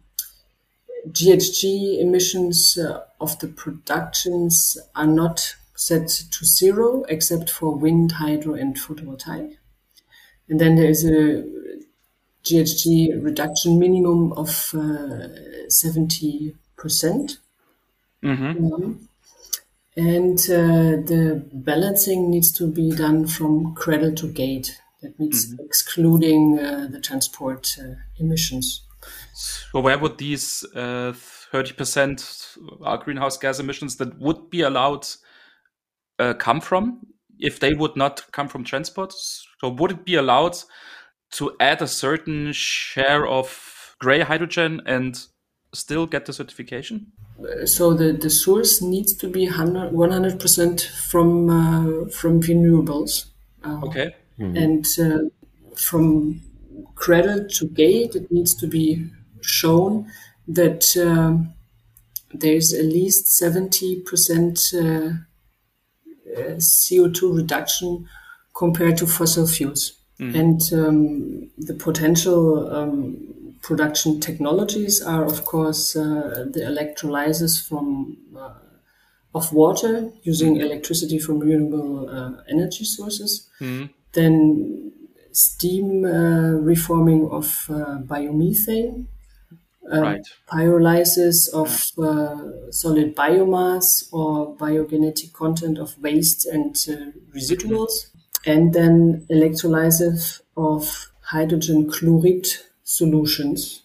GHG 1.08 2.00
emissions 2.02 2.78
uh, 2.78 3.04
of 3.20 3.40
the 3.40 3.48
productions 3.48 4.78
are 4.96 5.08
not 5.08 5.56
set 5.76 6.08
to 6.32 6.46
zero 6.46 7.04
except 7.08 7.50
for 7.50 7.76
wind, 7.76 8.12
hydro, 8.14 8.56
and 8.56 8.76
photovoltaic. 8.76 9.58
And 10.50 10.60
then 10.60 10.76
there 10.76 10.90
is 10.90 11.04
a 11.06 11.44
GHG 12.44 13.24
reduction 13.24 13.80
minimum 13.80 14.34
of 14.34 14.72
uh, 14.76 15.28
70%. 15.68 16.56
percent 16.78 17.38
um, 18.24 19.08
and 19.98 20.40
uh, 20.50 21.02
the 21.10 21.44
balancing 21.54 22.30
needs 22.30 22.52
to 22.52 22.68
be 22.68 22.92
done 22.92 23.28
from 23.28 23.74
cradle 23.76 24.14
to 24.14 24.28
gate. 24.28 24.80
That 25.02 25.18
means 25.20 25.54
excluding 25.60 26.60
uh, 26.60 26.88
the 26.92 27.00
transport 27.00 27.78
uh, 27.80 27.96
emissions. 28.18 28.82
So 29.34 29.80
where 29.80 29.98
would 29.98 30.18
these 30.18 30.66
uh, 30.76 31.14
thirty 31.16 31.74
percent 31.74 32.56
greenhouse 33.02 33.38
gas 33.38 33.60
emissions 33.60 33.98
that 33.98 34.20
would 34.20 34.50
be 34.50 34.62
allowed 34.62 35.08
uh, 36.20 36.34
come 36.34 36.60
from 36.60 37.06
if 37.39 37.60
they 37.60 37.74
would 37.74 37.95
not 37.95 38.24
come 38.32 38.48
from 38.48 38.63
transport? 38.63 39.13
So 39.13 39.69
would 39.69 39.91
it 39.91 40.06
be 40.06 40.15
allowed 40.15 40.58
to 41.32 41.56
add 41.60 41.82
a 41.82 41.88
certain 41.88 42.52
share 42.54 43.28
of 43.28 43.95
gray 44.00 44.21
hydrogen 44.21 44.82
and 44.86 45.19
still 45.74 46.06
get 46.06 46.26
the 46.26 46.34
certification? 46.34 47.12
So 47.65 47.93
the, 47.93 48.13
the 48.13 48.30
source 48.30 48.82
needs 48.82 49.13
to 49.17 49.28
be 49.28 49.48
100 49.48 50.39
percent 50.39 50.89
from 51.10 51.50
uh, 51.50 52.10
from 52.10 52.41
renewables. 52.41 53.26
Uh, 53.63 53.82
Okay. 53.84 54.15
and 54.38 54.86
uh, 55.00 55.19
from 55.76 56.41
cradle 56.95 57.48
to 57.48 57.67
gate, 57.67 58.15
it 58.15 58.32
needs 58.32 58.54
to 58.56 58.67
be 58.67 59.10
shown 59.41 60.12
that 60.48 60.95
um, 60.98 61.54
there's 62.34 62.74
at 62.74 62.86
least 62.86 63.28
70% 63.41 64.74
uh, 64.74 64.78
uh, 64.78 65.13
CO2 66.58 67.36
reduction 67.36 68.08
compared 68.54 68.98
to 68.98 69.08
fossil 69.08 69.48
fuels. 69.48 69.93
And 70.36 70.62
um, 70.74 71.50
the 71.58 71.74
potential 71.74 72.74
um, 72.74 73.56
production 73.62 74.19
technologies 74.19 75.02
are, 75.02 75.26
of 75.26 75.43
course, 75.43 75.95
uh, 75.95 76.45
the 76.50 76.65
electrolysis 76.65 77.60
from 77.60 78.17
uh, 78.38 78.54
of 79.34 79.52
water 79.52 80.10
using 80.24 80.56
electricity 80.58 81.19
from 81.19 81.39
renewable 81.39 82.10
uh, 82.10 82.41
energy 82.50 82.86
sources. 82.86 83.50
Then 84.13 84.93
steam 85.34 86.06
uh, 86.06 86.52
reforming 86.71 87.28
of 87.30 87.65
uh, 87.69 87.98
biomethane, 88.12 89.08
uh, 89.91 90.02
Right. 90.02 90.26
pyrolysis 90.48 91.48
of 91.54 91.69
uh, 91.98 92.71
solid 92.71 93.15
biomass 93.15 94.12
or 94.12 94.56
biogenetic 94.56 95.34
content 95.34 95.78
of 95.78 95.98
waste 96.02 96.45
and 96.45 96.76
uh, 96.89 97.12
residuals, 97.36 98.08
and 98.45 98.74
then 98.74 99.26
electrolysis 99.30 100.41
of 100.58 101.12
hydrogen 101.21 101.89
chloride 101.89 102.48
solutions 102.84 103.84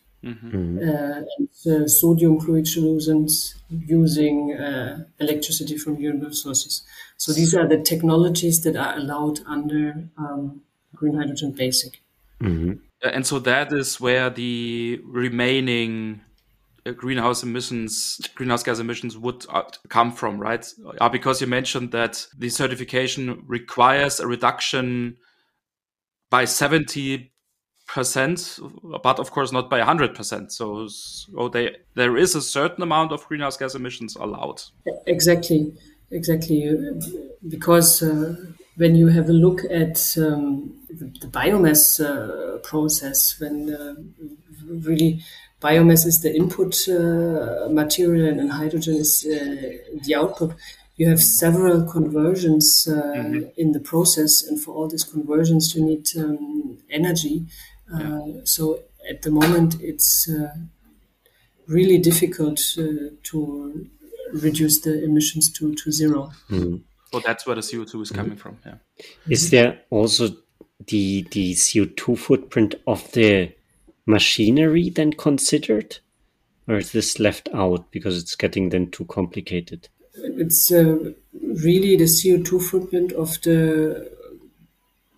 uh, 0.82 1.22
and 1.38 1.48
uh, 1.66 1.88
sodium 1.88 2.38
chloride 2.38 2.68
solutions 2.68 3.54
using 3.68 4.54
uh, 4.54 5.04
electricity 5.18 5.76
from 5.78 5.96
renewable 5.96 6.32
sources. 6.32 6.82
So 7.16 7.32
these 7.32 7.54
are 7.54 7.66
the 7.68 7.78
technologies 7.82 8.62
that 8.62 8.76
are 8.76 8.96
allowed 8.96 9.40
under 9.46 10.08
um, 10.18 10.62
Green 10.94 11.14
Hydrogen 11.14 11.52
Basic. 11.52 12.00
Uh, 12.44 12.74
And 13.02 13.26
so 13.26 13.38
that 13.40 13.72
is 13.72 14.00
where 14.00 14.28
the 14.28 15.00
remaining 15.04 16.20
uh, 16.84 16.92
greenhouse 16.92 17.42
emissions, 17.42 18.20
greenhouse 18.34 18.62
gas 18.62 18.78
emissions 18.78 19.16
would 19.16 19.46
uh, 19.48 19.62
come 19.88 20.12
from, 20.12 20.38
right? 20.38 20.66
Uh, 21.00 21.08
because 21.08 21.40
you 21.40 21.46
mentioned 21.46 21.92
that 21.92 22.26
the 22.36 22.48
certification 22.50 23.42
requires 23.46 24.20
a 24.20 24.26
reduction 24.26 25.16
by 26.30 26.44
70 26.44 27.32
percent, 27.86 28.58
but 29.02 29.18
of 29.18 29.30
course 29.30 29.50
not 29.52 29.68
by 29.68 29.78
100 29.78 30.14
percent. 30.14 30.52
So, 30.52 30.86
so 30.88 31.48
they, 31.48 31.76
there 31.94 32.16
is 32.16 32.34
a 32.34 32.42
certain 32.42 32.82
amount 32.82 33.12
of 33.12 33.26
greenhouse 33.26 33.56
gas 33.56 33.74
emissions 33.74 34.16
allowed. 34.16 34.62
Exactly, 35.06 35.72
exactly. 36.10 36.78
Because 37.46 38.02
uh, 38.02 38.36
when 38.80 38.94
you 38.96 39.08
have 39.08 39.28
a 39.28 39.38
look 39.44 39.60
at 39.64 39.96
um, 40.16 40.72
the, 40.98 41.06
the 41.22 41.30
biomass 41.38 41.82
uh, 42.00 42.58
process, 42.70 43.38
when 43.40 43.56
uh, 43.74 43.94
really 44.88 45.22
biomass 45.60 46.06
is 46.06 46.20
the 46.22 46.34
input 46.34 46.74
uh, 46.88 47.68
material 47.70 48.40
and 48.40 48.50
hydrogen 48.50 48.96
is 48.96 49.26
uh, 49.26 49.36
the 50.04 50.14
output, 50.14 50.54
you 50.96 51.08
have 51.08 51.20
several 51.22 51.78
conversions 51.96 52.88
uh, 52.88 53.50
in 53.62 53.72
the 53.72 53.80
process, 53.80 54.32
and 54.46 54.56
for 54.62 54.72
all 54.74 54.88
these 54.88 55.04
conversions, 55.04 55.74
you 55.74 55.84
need 55.84 56.06
um, 56.16 56.78
energy. 56.90 57.36
Uh, 57.94 58.44
So 58.44 58.62
at 59.12 59.18
the 59.22 59.30
moment, 59.30 59.70
it's 59.90 60.28
uh, 60.28 60.54
really 61.66 61.98
difficult 61.98 62.60
uh, 62.78 62.84
to 63.30 63.38
reduce 64.32 64.80
the 64.80 65.04
emissions 65.04 65.50
to, 65.52 65.74
to 65.74 65.92
zero. 65.92 66.32
So 67.12 67.20
that's 67.20 67.46
where 67.46 67.56
the 67.56 67.62
CO2 67.62 68.02
is 68.02 68.10
coming 68.10 68.36
from. 68.36 68.58
Yeah. 68.64 68.74
Is 69.28 69.50
there 69.50 69.80
also 69.90 70.28
the 70.86 71.26
the 71.30 71.54
CO2 71.54 72.16
footprint 72.16 72.74
of 72.86 73.10
the 73.12 73.52
machinery 74.06 74.90
then 74.90 75.12
considered, 75.12 75.98
or 76.68 76.76
is 76.76 76.92
this 76.92 77.18
left 77.18 77.48
out 77.52 77.90
because 77.90 78.20
it's 78.20 78.36
getting 78.36 78.68
then 78.68 78.90
too 78.90 79.04
complicated? 79.06 79.88
It's 80.14 80.70
uh, 80.70 81.12
really 81.32 81.96
the 81.96 82.04
CO2 82.04 82.62
footprint 82.62 83.12
of 83.12 83.40
the 83.42 84.10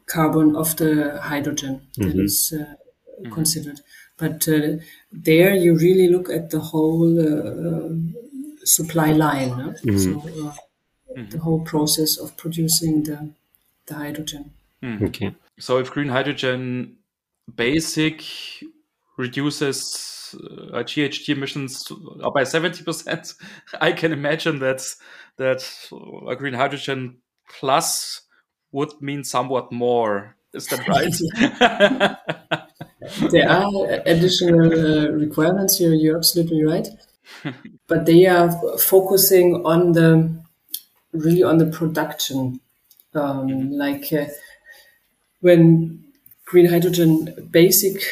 carbon 0.06 0.56
of 0.56 0.76
the 0.76 1.18
hydrogen 1.22 1.80
that 1.96 2.18
is 2.18 2.54
uh, 2.58 3.30
considered. 3.30 3.80
But 4.16 4.46
uh, 4.48 4.76
there 5.10 5.54
you 5.54 5.76
really 5.76 6.08
look 6.08 6.30
at 6.30 6.50
the 6.50 6.60
whole 6.60 7.18
uh, 7.18 7.94
supply 8.64 9.12
line, 9.12 9.50
no? 9.58 9.96
so 9.96 10.54
the 11.16 11.38
whole 11.38 11.60
process 11.60 12.18
of 12.18 12.36
producing 12.36 13.04
the, 13.04 13.30
the 13.86 13.94
hydrogen. 13.94 14.52
Okay. 14.84 15.34
So 15.58 15.78
if 15.78 15.90
green 15.90 16.08
hydrogen 16.08 16.96
basic 17.54 18.24
reduces 19.16 20.34
uh, 20.34 20.82
GHG 20.82 21.36
emissions 21.36 21.84
by 22.34 22.42
70%, 22.42 23.34
I 23.80 23.92
can 23.92 24.12
imagine 24.12 24.58
that 24.60 24.82
that 25.38 25.88
a 26.28 26.36
green 26.36 26.54
hydrogen 26.54 27.18
plus 27.48 28.22
would 28.72 29.00
mean 29.00 29.24
somewhat 29.24 29.72
more. 29.72 30.36
Is 30.52 30.66
that 30.66 30.86
right? 30.88 32.18
there 33.30 33.48
are 33.48 34.02
additional 34.04 34.72
uh, 34.72 35.08
requirements 35.12 35.78
here. 35.78 35.94
You're 35.94 36.16
absolutely 36.16 36.64
right, 36.64 36.86
but 37.86 38.04
they 38.04 38.26
are 38.26 38.50
focusing 38.78 39.62
on 39.64 39.92
the 39.92 40.41
really 41.12 41.42
on 41.42 41.58
the 41.58 41.66
production, 41.66 42.60
um, 43.14 43.72
like 43.72 44.12
uh, 44.12 44.26
when 45.40 46.04
green 46.44 46.66
hydrogen 46.66 47.48
basic 47.50 48.02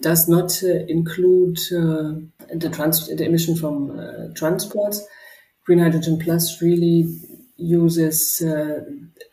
does 0.00 0.28
not 0.28 0.62
uh, 0.62 0.68
include 0.88 1.58
uh, 1.72 2.14
the, 2.54 2.70
trans- 2.72 3.08
the 3.08 3.24
emission 3.24 3.54
from 3.56 3.98
uh, 3.98 4.28
transport. 4.34 4.96
Green 5.64 5.78
Hydrogen 5.78 6.18
Plus 6.18 6.62
really 6.62 7.18
uses 7.56 8.42
uh, 8.42 8.80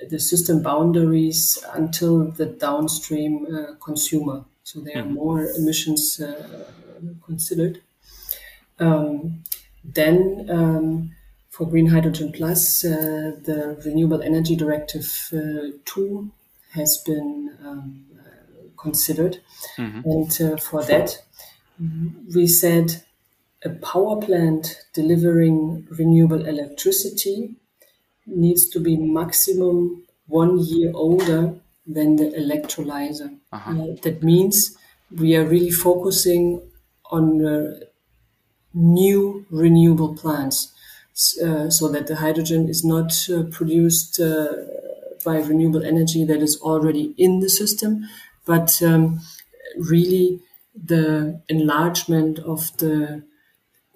the 0.10 0.20
system 0.20 0.62
boundaries 0.62 1.58
until 1.74 2.32
the 2.32 2.46
downstream 2.46 3.48
uh, 3.48 3.74
consumer. 3.84 4.44
So 4.64 4.82
there 4.82 5.02
are 5.02 5.06
more 5.06 5.44
emissions 5.58 6.20
uh, 6.20 6.66
considered. 7.26 7.82
Um, 8.80 9.44
then 9.84 10.48
um, 10.50 11.12
for 11.58 11.68
Green 11.68 11.88
Hydrogen 11.88 12.32
Plus, 12.32 12.86
uh, 12.86 13.32
the 13.44 13.82
Renewable 13.84 14.22
Energy 14.22 14.56
Directive 14.56 15.30
uh, 15.34 15.72
2 15.86 16.32
has 16.74 16.98
been 17.04 17.58
um, 17.66 18.06
considered. 18.78 19.40
And 19.78 20.40
uh, 20.40 20.58
for 20.58 20.84
that, 20.84 21.18
we 22.36 22.46
said 22.46 23.04
a 23.66 23.70
power 23.70 24.22
plant 24.22 24.86
delivering 24.94 25.88
renewable 25.90 26.46
electricity 26.46 27.56
needs 28.28 28.70
to 28.70 28.80
be 28.80 28.96
maximum 28.96 30.04
one 30.28 30.60
year 30.60 30.92
older 30.94 31.56
than 31.88 32.18
the 32.18 32.30
electrolyzer. 32.38 33.36
Uh, 33.52 34.00
that 34.04 34.22
means 34.22 34.78
we 35.10 35.36
are 35.36 35.46
really 35.46 35.72
focusing 35.72 36.62
on 37.10 37.44
uh, 37.44 37.80
new 38.76 39.44
renewable 39.50 40.14
plants 40.16 40.74
uh, 41.44 41.70
so 41.70 41.88
that 41.90 42.08
the 42.08 42.18
hydrogen 42.18 42.70
is 42.70 42.84
not 42.84 43.28
uh, 43.30 43.44
produced 43.52 44.20
uh, 44.20 44.48
by 45.26 45.38
renewable 45.38 45.84
energy 45.84 46.26
that 46.26 46.42
is 46.42 46.60
already 46.62 47.14
in 47.18 47.40
the 47.40 47.50
system, 47.50 48.06
but 48.46 48.82
um, 48.82 49.20
really 49.78 50.42
the 50.76 51.42
enlargement 51.50 52.40
of 52.40 52.76
the 52.78 53.24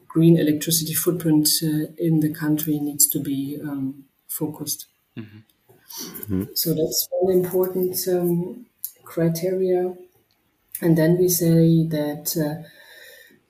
green 0.08 0.38
electricity 0.38 0.94
footprint 0.94 1.48
uh, 1.64 1.88
in 1.98 2.20
the 2.20 2.34
country 2.34 2.80
needs 2.80 3.08
to 3.08 3.20
be 3.20 3.60
um, 3.64 4.06
focused. 4.28 4.88
So 6.54 6.74
that's 6.74 7.08
one 7.12 7.34
important 7.34 7.98
um, 8.08 8.66
criteria. 9.04 9.96
And 10.82 10.98
then 10.98 11.18
we 11.18 11.30
say 11.30 11.86
that 11.88 12.36
uh, 12.38 12.68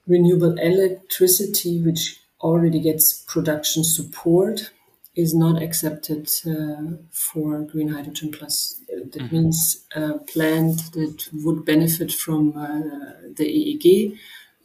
renewable 0.08 0.58
electricity, 0.60 1.82
which 1.82 2.21
already 2.42 2.80
gets 2.80 3.24
production 3.28 3.84
support, 3.84 4.72
is 5.16 5.34
not 5.34 5.62
accepted 5.62 6.30
uh, 6.48 6.96
for 7.12 7.62
green 7.64 7.90
hydrogen 7.90 8.32
plus. 8.32 8.82
That 8.88 9.14
mm-hmm. 9.14 9.36
means 9.36 9.86
a 9.94 10.20
plant 10.20 10.94
that 10.94 11.28
would 11.34 11.66
benefit 11.66 12.12
from 12.14 12.58
uh, 12.58 13.30
the 13.36 13.46
EEG 13.46 14.18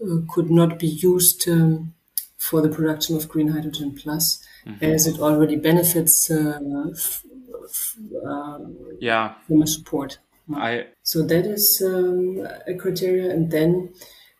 uh, 0.02 0.32
could 0.32 0.50
not 0.50 0.78
be 0.78 0.86
used 0.86 1.48
um, 1.48 1.94
for 2.38 2.60
the 2.60 2.68
production 2.68 3.16
of 3.16 3.28
green 3.28 3.48
hydrogen 3.48 3.98
plus, 4.00 4.44
mm-hmm. 4.64 4.84
as 4.84 5.06
it 5.06 5.18
already 5.18 5.56
benefits 5.56 6.30
uh, 6.30 6.60
f- 6.92 7.24
f- 7.64 7.96
uh, 8.24 8.58
yeah. 9.00 9.34
from 9.46 9.62
a 9.62 9.66
support. 9.66 10.18
I... 10.54 10.86
So 11.02 11.22
that 11.22 11.44
is 11.44 11.82
um, 11.84 12.46
a 12.68 12.74
criteria, 12.74 13.30
and 13.30 13.50
then 13.50 13.92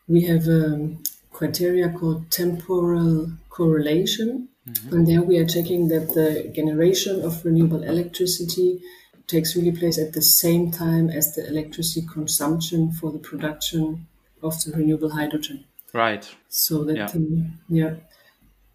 we 0.07 0.23
have 0.23 0.47
a 0.47 0.95
criteria 1.37 1.87
called 1.89 2.31
temporal 2.31 3.31
correlation, 3.49 4.49
mm-hmm. 4.67 4.93
and 4.93 5.07
there 5.07 5.21
we 5.21 5.37
are 5.37 5.45
checking 5.45 5.87
that 5.87 6.07
the 6.15 6.51
generation 6.55 7.23
of 7.23 7.45
renewable 7.45 7.83
electricity 7.83 8.81
takes 9.27 9.55
really 9.55 9.71
place 9.71 9.99
at 9.99 10.13
the 10.13 10.21
same 10.21 10.71
time 10.71 11.11
as 11.11 11.35
the 11.35 11.47
electricity 11.47 12.03
consumption 12.11 12.91
for 12.91 13.11
the 13.11 13.19
production 13.19 14.07
of 14.41 14.53
the 14.63 14.71
renewable 14.71 15.11
hydrogen. 15.11 15.63
Right. 15.93 16.27
So 16.49 16.83
that 16.85 16.97
yeah, 16.97 17.09
um, 17.13 17.59
yeah 17.69 17.93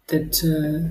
that 0.07 0.33
uh, 0.53 0.87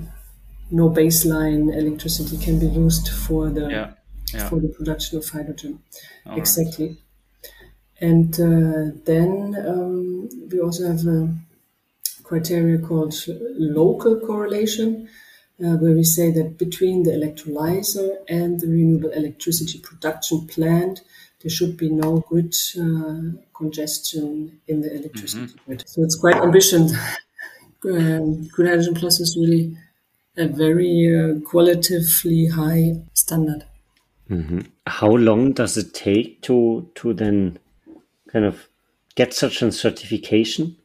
no 0.69 0.89
baseline 0.89 1.75
electricity 1.75 2.37
can 2.37 2.59
be 2.59 2.67
used 2.67 3.07
for 3.09 3.49
the 3.49 3.67
yeah, 3.69 3.91
yeah. 4.33 4.47
for 4.47 4.59
the 4.59 4.67
production 4.67 5.17
of 5.17 5.27
hydrogen. 5.27 5.79
All 6.27 6.37
exactly. 6.37 6.89
Right. 6.89 6.97
And 8.09 8.33
uh, 8.35 8.99
then 9.05 9.55
um, 9.65 10.29
we 10.51 10.59
also 10.59 10.87
have 10.87 11.05
a 11.07 11.33
criteria 12.33 12.79
called 12.79 13.13
local 13.57 14.19
correlation, 14.19 15.07
uh, 15.63 15.75
where 15.81 15.93
we 15.93 16.03
say 16.03 16.31
that 16.31 16.57
between 16.57 17.03
the 17.03 17.11
electrolyzer 17.11 18.17
and 18.27 18.59
the 18.59 18.67
renewable 18.67 19.11
electricity 19.11 19.77
production 19.79 20.47
plant, 20.47 21.01
there 21.41 21.51
should 21.51 21.77
be 21.77 21.89
no 21.89 22.23
grid 22.29 22.55
uh, 22.79 23.37
congestion 23.55 24.59
in 24.67 24.81
the 24.81 24.91
electricity 24.95 25.45
mm-hmm. 25.45 25.65
grid. 25.65 25.83
So 25.87 26.01
it's 26.01 26.15
quite 26.15 26.37
ambitious. 26.37 26.91
um, 27.85 28.47
Green 28.47 28.69
Hydrogen 28.69 28.95
Plus 28.95 29.19
is 29.19 29.37
really 29.39 29.77
a 30.35 30.47
very 30.47 30.95
uh, 31.15 31.39
qualitatively 31.47 32.47
high 32.47 32.93
standard. 33.13 33.65
Mm-hmm. 34.27 34.61
How 34.87 35.11
long 35.11 35.51
does 35.51 35.77
it 35.77 35.93
take 35.93 36.41
to 36.43 36.89
to 36.95 37.13
then 37.13 37.59
kind 38.31 38.45
of 38.45 38.67
get 39.15 39.35
such 39.35 39.61
a 39.61 39.71
certification? 39.71 40.77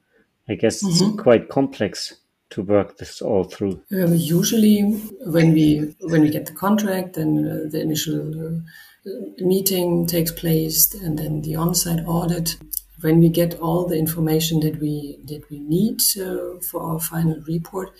I 0.48 0.54
guess 0.54 0.82
it's 0.82 1.02
mm-hmm. 1.02 1.18
quite 1.18 1.48
complex 1.48 2.14
to 2.50 2.62
work 2.62 2.96
this 2.96 3.20
all 3.20 3.44
through. 3.44 3.82
Uh, 3.92 4.06
usually, 4.08 4.80
when 5.26 5.52
we 5.52 5.94
when 6.00 6.22
we 6.22 6.30
get 6.30 6.46
the 6.46 6.52
contract, 6.52 7.14
then 7.14 7.46
uh, 7.46 7.70
the 7.70 7.80
initial 7.80 8.56
uh, 8.56 9.10
meeting 9.38 10.06
takes 10.06 10.32
place 10.32 10.94
and 10.94 11.18
then 11.18 11.42
the 11.42 11.56
on-site 11.56 12.04
audit. 12.06 12.56
When 13.00 13.20
we 13.20 13.28
get 13.28 13.60
all 13.60 13.86
the 13.86 13.98
information 13.98 14.60
that 14.60 14.80
we 14.80 15.18
that 15.26 15.48
we 15.50 15.60
need 15.60 16.00
uh, 16.20 16.60
for 16.70 16.82
our 16.82 17.00
final 17.00 17.40
report, 17.46 17.90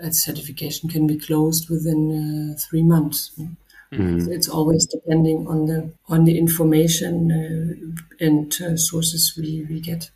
a 0.00 0.12
certification 0.12 0.88
can 0.88 1.06
be 1.06 1.18
closed 1.18 1.68
within 1.68 2.54
uh, 2.56 2.58
three 2.58 2.82
months. 2.82 3.32
Mm-hmm. 3.92 4.32
It's 4.32 4.48
always 4.48 4.86
depending 4.86 5.46
on 5.46 5.66
the 5.66 5.92
on 6.08 6.24
the 6.24 6.38
information 6.38 7.14
uh, 7.30 8.24
and 8.24 8.52
uh, 8.60 8.76
sources 8.76 9.34
we, 9.36 9.66
we 9.68 9.80
get. 9.80 10.10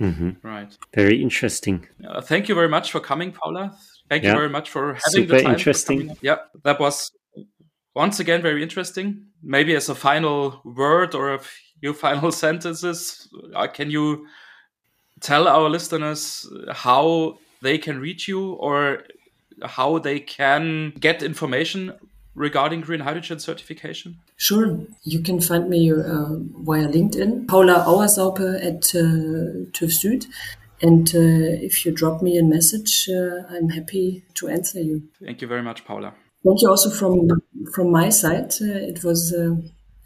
Mm-hmm. 0.00 0.46
Right. 0.46 0.76
Very 0.94 1.22
interesting. 1.22 1.86
Uh, 2.06 2.20
thank 2.20 2.48
you 2.48 2.54
very 2.54 2.68
much 2.68 2.92
for 2.92 3.00
coming, 3.00 3.32
Paula. 3.32 3.76
Thank 4.08 4.24
yeah. 4.24 4.30
you 4.30 4.36
very 4.36 4.48
much 4.48 4.70
for 4.70 4.94
having 4.94 5.10
Super 5.10 5.36
the 5.36 5.42
time. 5.42 5.54
interesting. 5.54 6.16
Yeah, 6.20 6.36
that 6.64 6.80
was 6.80 7.12
once 7.94 8.20
again 8.20 8.42
very 8.42 8.62
interesting. 8.62 9.26
Maybe 9.42 9.74
as 9.74 9.88
a 9.88 9.94
final 9.94 10.60
word 10.64 11.14
or 11.14 11.34
a 11.34 11.40
few 11.80 11.92
final 12.06 12.32
sentences, 12.32 13.28
uh, 13.54 13.66
can 13.66 13.90
you 13.90 14.26
tell 15.20 15.46
our 15.46 15.68
listeners 15.68 16.48
how 16.70 17.38
they 17.62 17.78
can 17.78 18.00
reach 18.00 18.26
you 18.28 18.52
or 18.54 19.04
how 19.62 19.98
they 19.98 20.18
can 20.18 20.92
get 20.98 21.22
information 21.22 21.92
regarding 22.34 22.80
green 22.80 23.00
hydrogen 23.00 23.38
certification? 23.38 24.18
Sure. 24.36 24.80
You 25.02 25.20
can 25.20 25.40
find 25.40 25.68
me 25.68 25.92
uh, 25.92 25.96
via 26.64 26.88
LinkedIn, 26.88 27.48
Paula 27.48 27.84
Auer-Saupe 27.86 28.40
at 28.40 28.94
uh, 28.94 29.68
TÜV 29.72 29.90
Süd. 29.90 30.26
And 30.80 31.08
uh, 31.14 31.64
if 31.64 31.86
you 31.86 31.92
drop 31.92 32.22
me 32.22 32.38
a 32.38 32.42
message, 32.42 33.08
uh, 33.08 33.46
I'm 33.54 33.68
happy 33.68 34.24
to 34.34 34.48
answer 34.48 34.80
you. 34.80 35.02
Thank 35.24 35.40
you 35.40 35.48
very 35.48 35.62
much, 35.62 35.84
Paula. 35.84 36.14
Thank 36.44 36.60
you 36.60 36.68
also 36.68 36.90
from 36.90 37.28
from 37.72 37.92
my 37.92 38.08
side. 38.08 38.52
Uh, 38.60 38.90
it 38.90 39.04
was 39.04 39.32
uh, 39.32 39.54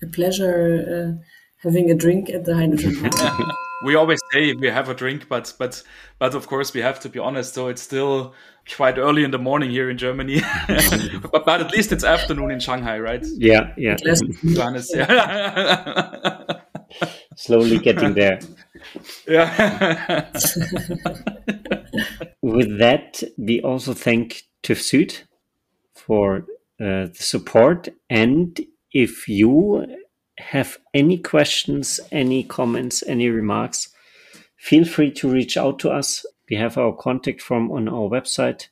a 0.02 0.06
pleasure 0.06 1.16
uh, 1.18 1.24
having 1.62 1.90
a 1.90 1.94
drink 1.94 2.28
at 2.28 2.44
the 2.44 2.54
Hydrogen 2.54 3.10
we 3.86 3.94
always 3.94 4.18
say 4.32 4.52
we 4.52 4.68
have 4.68 4.88
a 4.88 4.94
drink, 4.94 5.28
but 5.28 5.54
but 5.58 5.82
but 6.18 6.34
of 6.34 6.46
course 6.48 6.74
we 6.74 6.80
have 6.82 6.98
to 7.00 7.08
be 7.08 7.20
honest. 7.20 7.54
So 7.54 7.68
it's 7.68 7.82
still 7.82 8.34
quite 8.74 8.98
early 8.98 9.22
in 9.22 9.30
the 9.30 9.38
morning 9.38 9.70
here 9.70 9.88
in 9.88 9.96
Germany, 9.96 10.42
but, 11.30 11.44
but 11.46 11.60
at 11.60 11.72
least 11.72 11.92
it's 11.92 12.04
afternoon 12.04 12.50
in 12.50 12.58
Shanghai, 12.58 12.98
right? 12.98 13.24
Yeah, 13.36 13.72
yeah. 13.76 13.96
Johannes, 14.44 14.90
yeah. 14.92 16.60
Slowly 17.36 17.78
getting 17.78 18.14
there. 18.14 18.40
Yeah. 19.28 20.30
With 22.42 22.78
that, 22.78 23.22
we 23.38 23.60
also 23.62 23.94
thank 23.94 24.42
TÜV 24.62 24.78
Süd 24.78 25.22
for 25.94 26.38
uh, 26.80 27.06
the 27.06 27.18
support. 27.18 27.88
And 28.10 28.58
if 28.92 29.28
you 29.28 29.86
have 30.38 30.78
any 30.94 31.18
questions, 31.18 32.00
any 32.12 32.42
comments, 32.42 33.02
any 33.06 33.28
remarks, 33.28 33.88
feel 34.56 34.84
free 34.84 35.10
to 35.12 35.30
reach 35.30 35.56
out 35.56 35.78
to 35.80 35.90
us. 35.90 36.26
We 36.50 36.56
have 36.56 36.78
our 36.78 36.92
contact 36.92 37.42
form 37.42 37.70
on 37.70 37.88
our 37.88 38.08
website, 38.08 38.68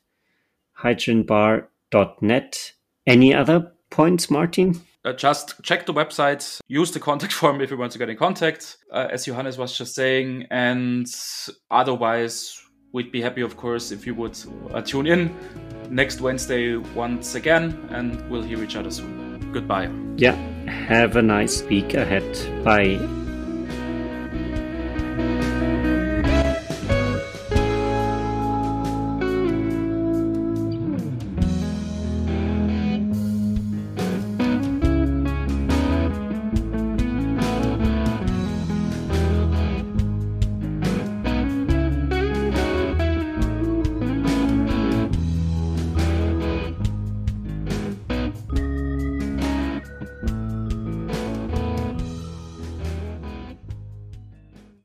hydrogenbar.net. 0.79 2.71
Any 3.07 3.33
other 3.33 3.71
points, 3.89 4.29
Martin? 4.29 4.81
Uh, 5.03 5.13
just 5.13 5.61
check 5.61 5.85
the 5.85 5.93
website, 5.93 6.59
use 6.67 6.91
the 6.91 6.99
contact 6.99 7.33
form 7.39 7.61
if 7.61 7.69
you 7.69 7.77
want 7.77 7.91
to 7.91 7.99
get 7.99 8.09
in 8.09 8.17
contact, 8.17 8.77
uh, 8.91 9.07
as 9.11 9.25
Johannes 9.25 9.57
was 9.57 9.77
just 9.77 9.93
saying. 9.93 10.47
And 10.49 11.05
otherwise, 11.69 12.59
we'd 12.91 13.11
be 13.11 13.21
happy, 13.21 13.41
of 13.41 13.55
course, 13.55 13.91
if 13.91 14.07
you 14.07 14.15
would 14.15 14.37
uh, 14.73 14.81
tune 14.81 15.05
in 15.05 15.35
next 15.89 16.21
Wednesday 16.21 16.77
once 16.77 17.35
again, 17.35 17.87
and 17.91 18.27
we'll 18.29 18.41
hear 18.41 18.63
each 18.63 18.75
other 18.75 18.89
soon. 18.89 19.51
Goodbye. 19.51 19.91
Yeah. 20.17 20.54
Have 20.67 21.15
a 21.15 21.21
nice 21.21 21.63
week 21.63 21.93
ahead. 21.93 22.63
Bye. 22.63 23.24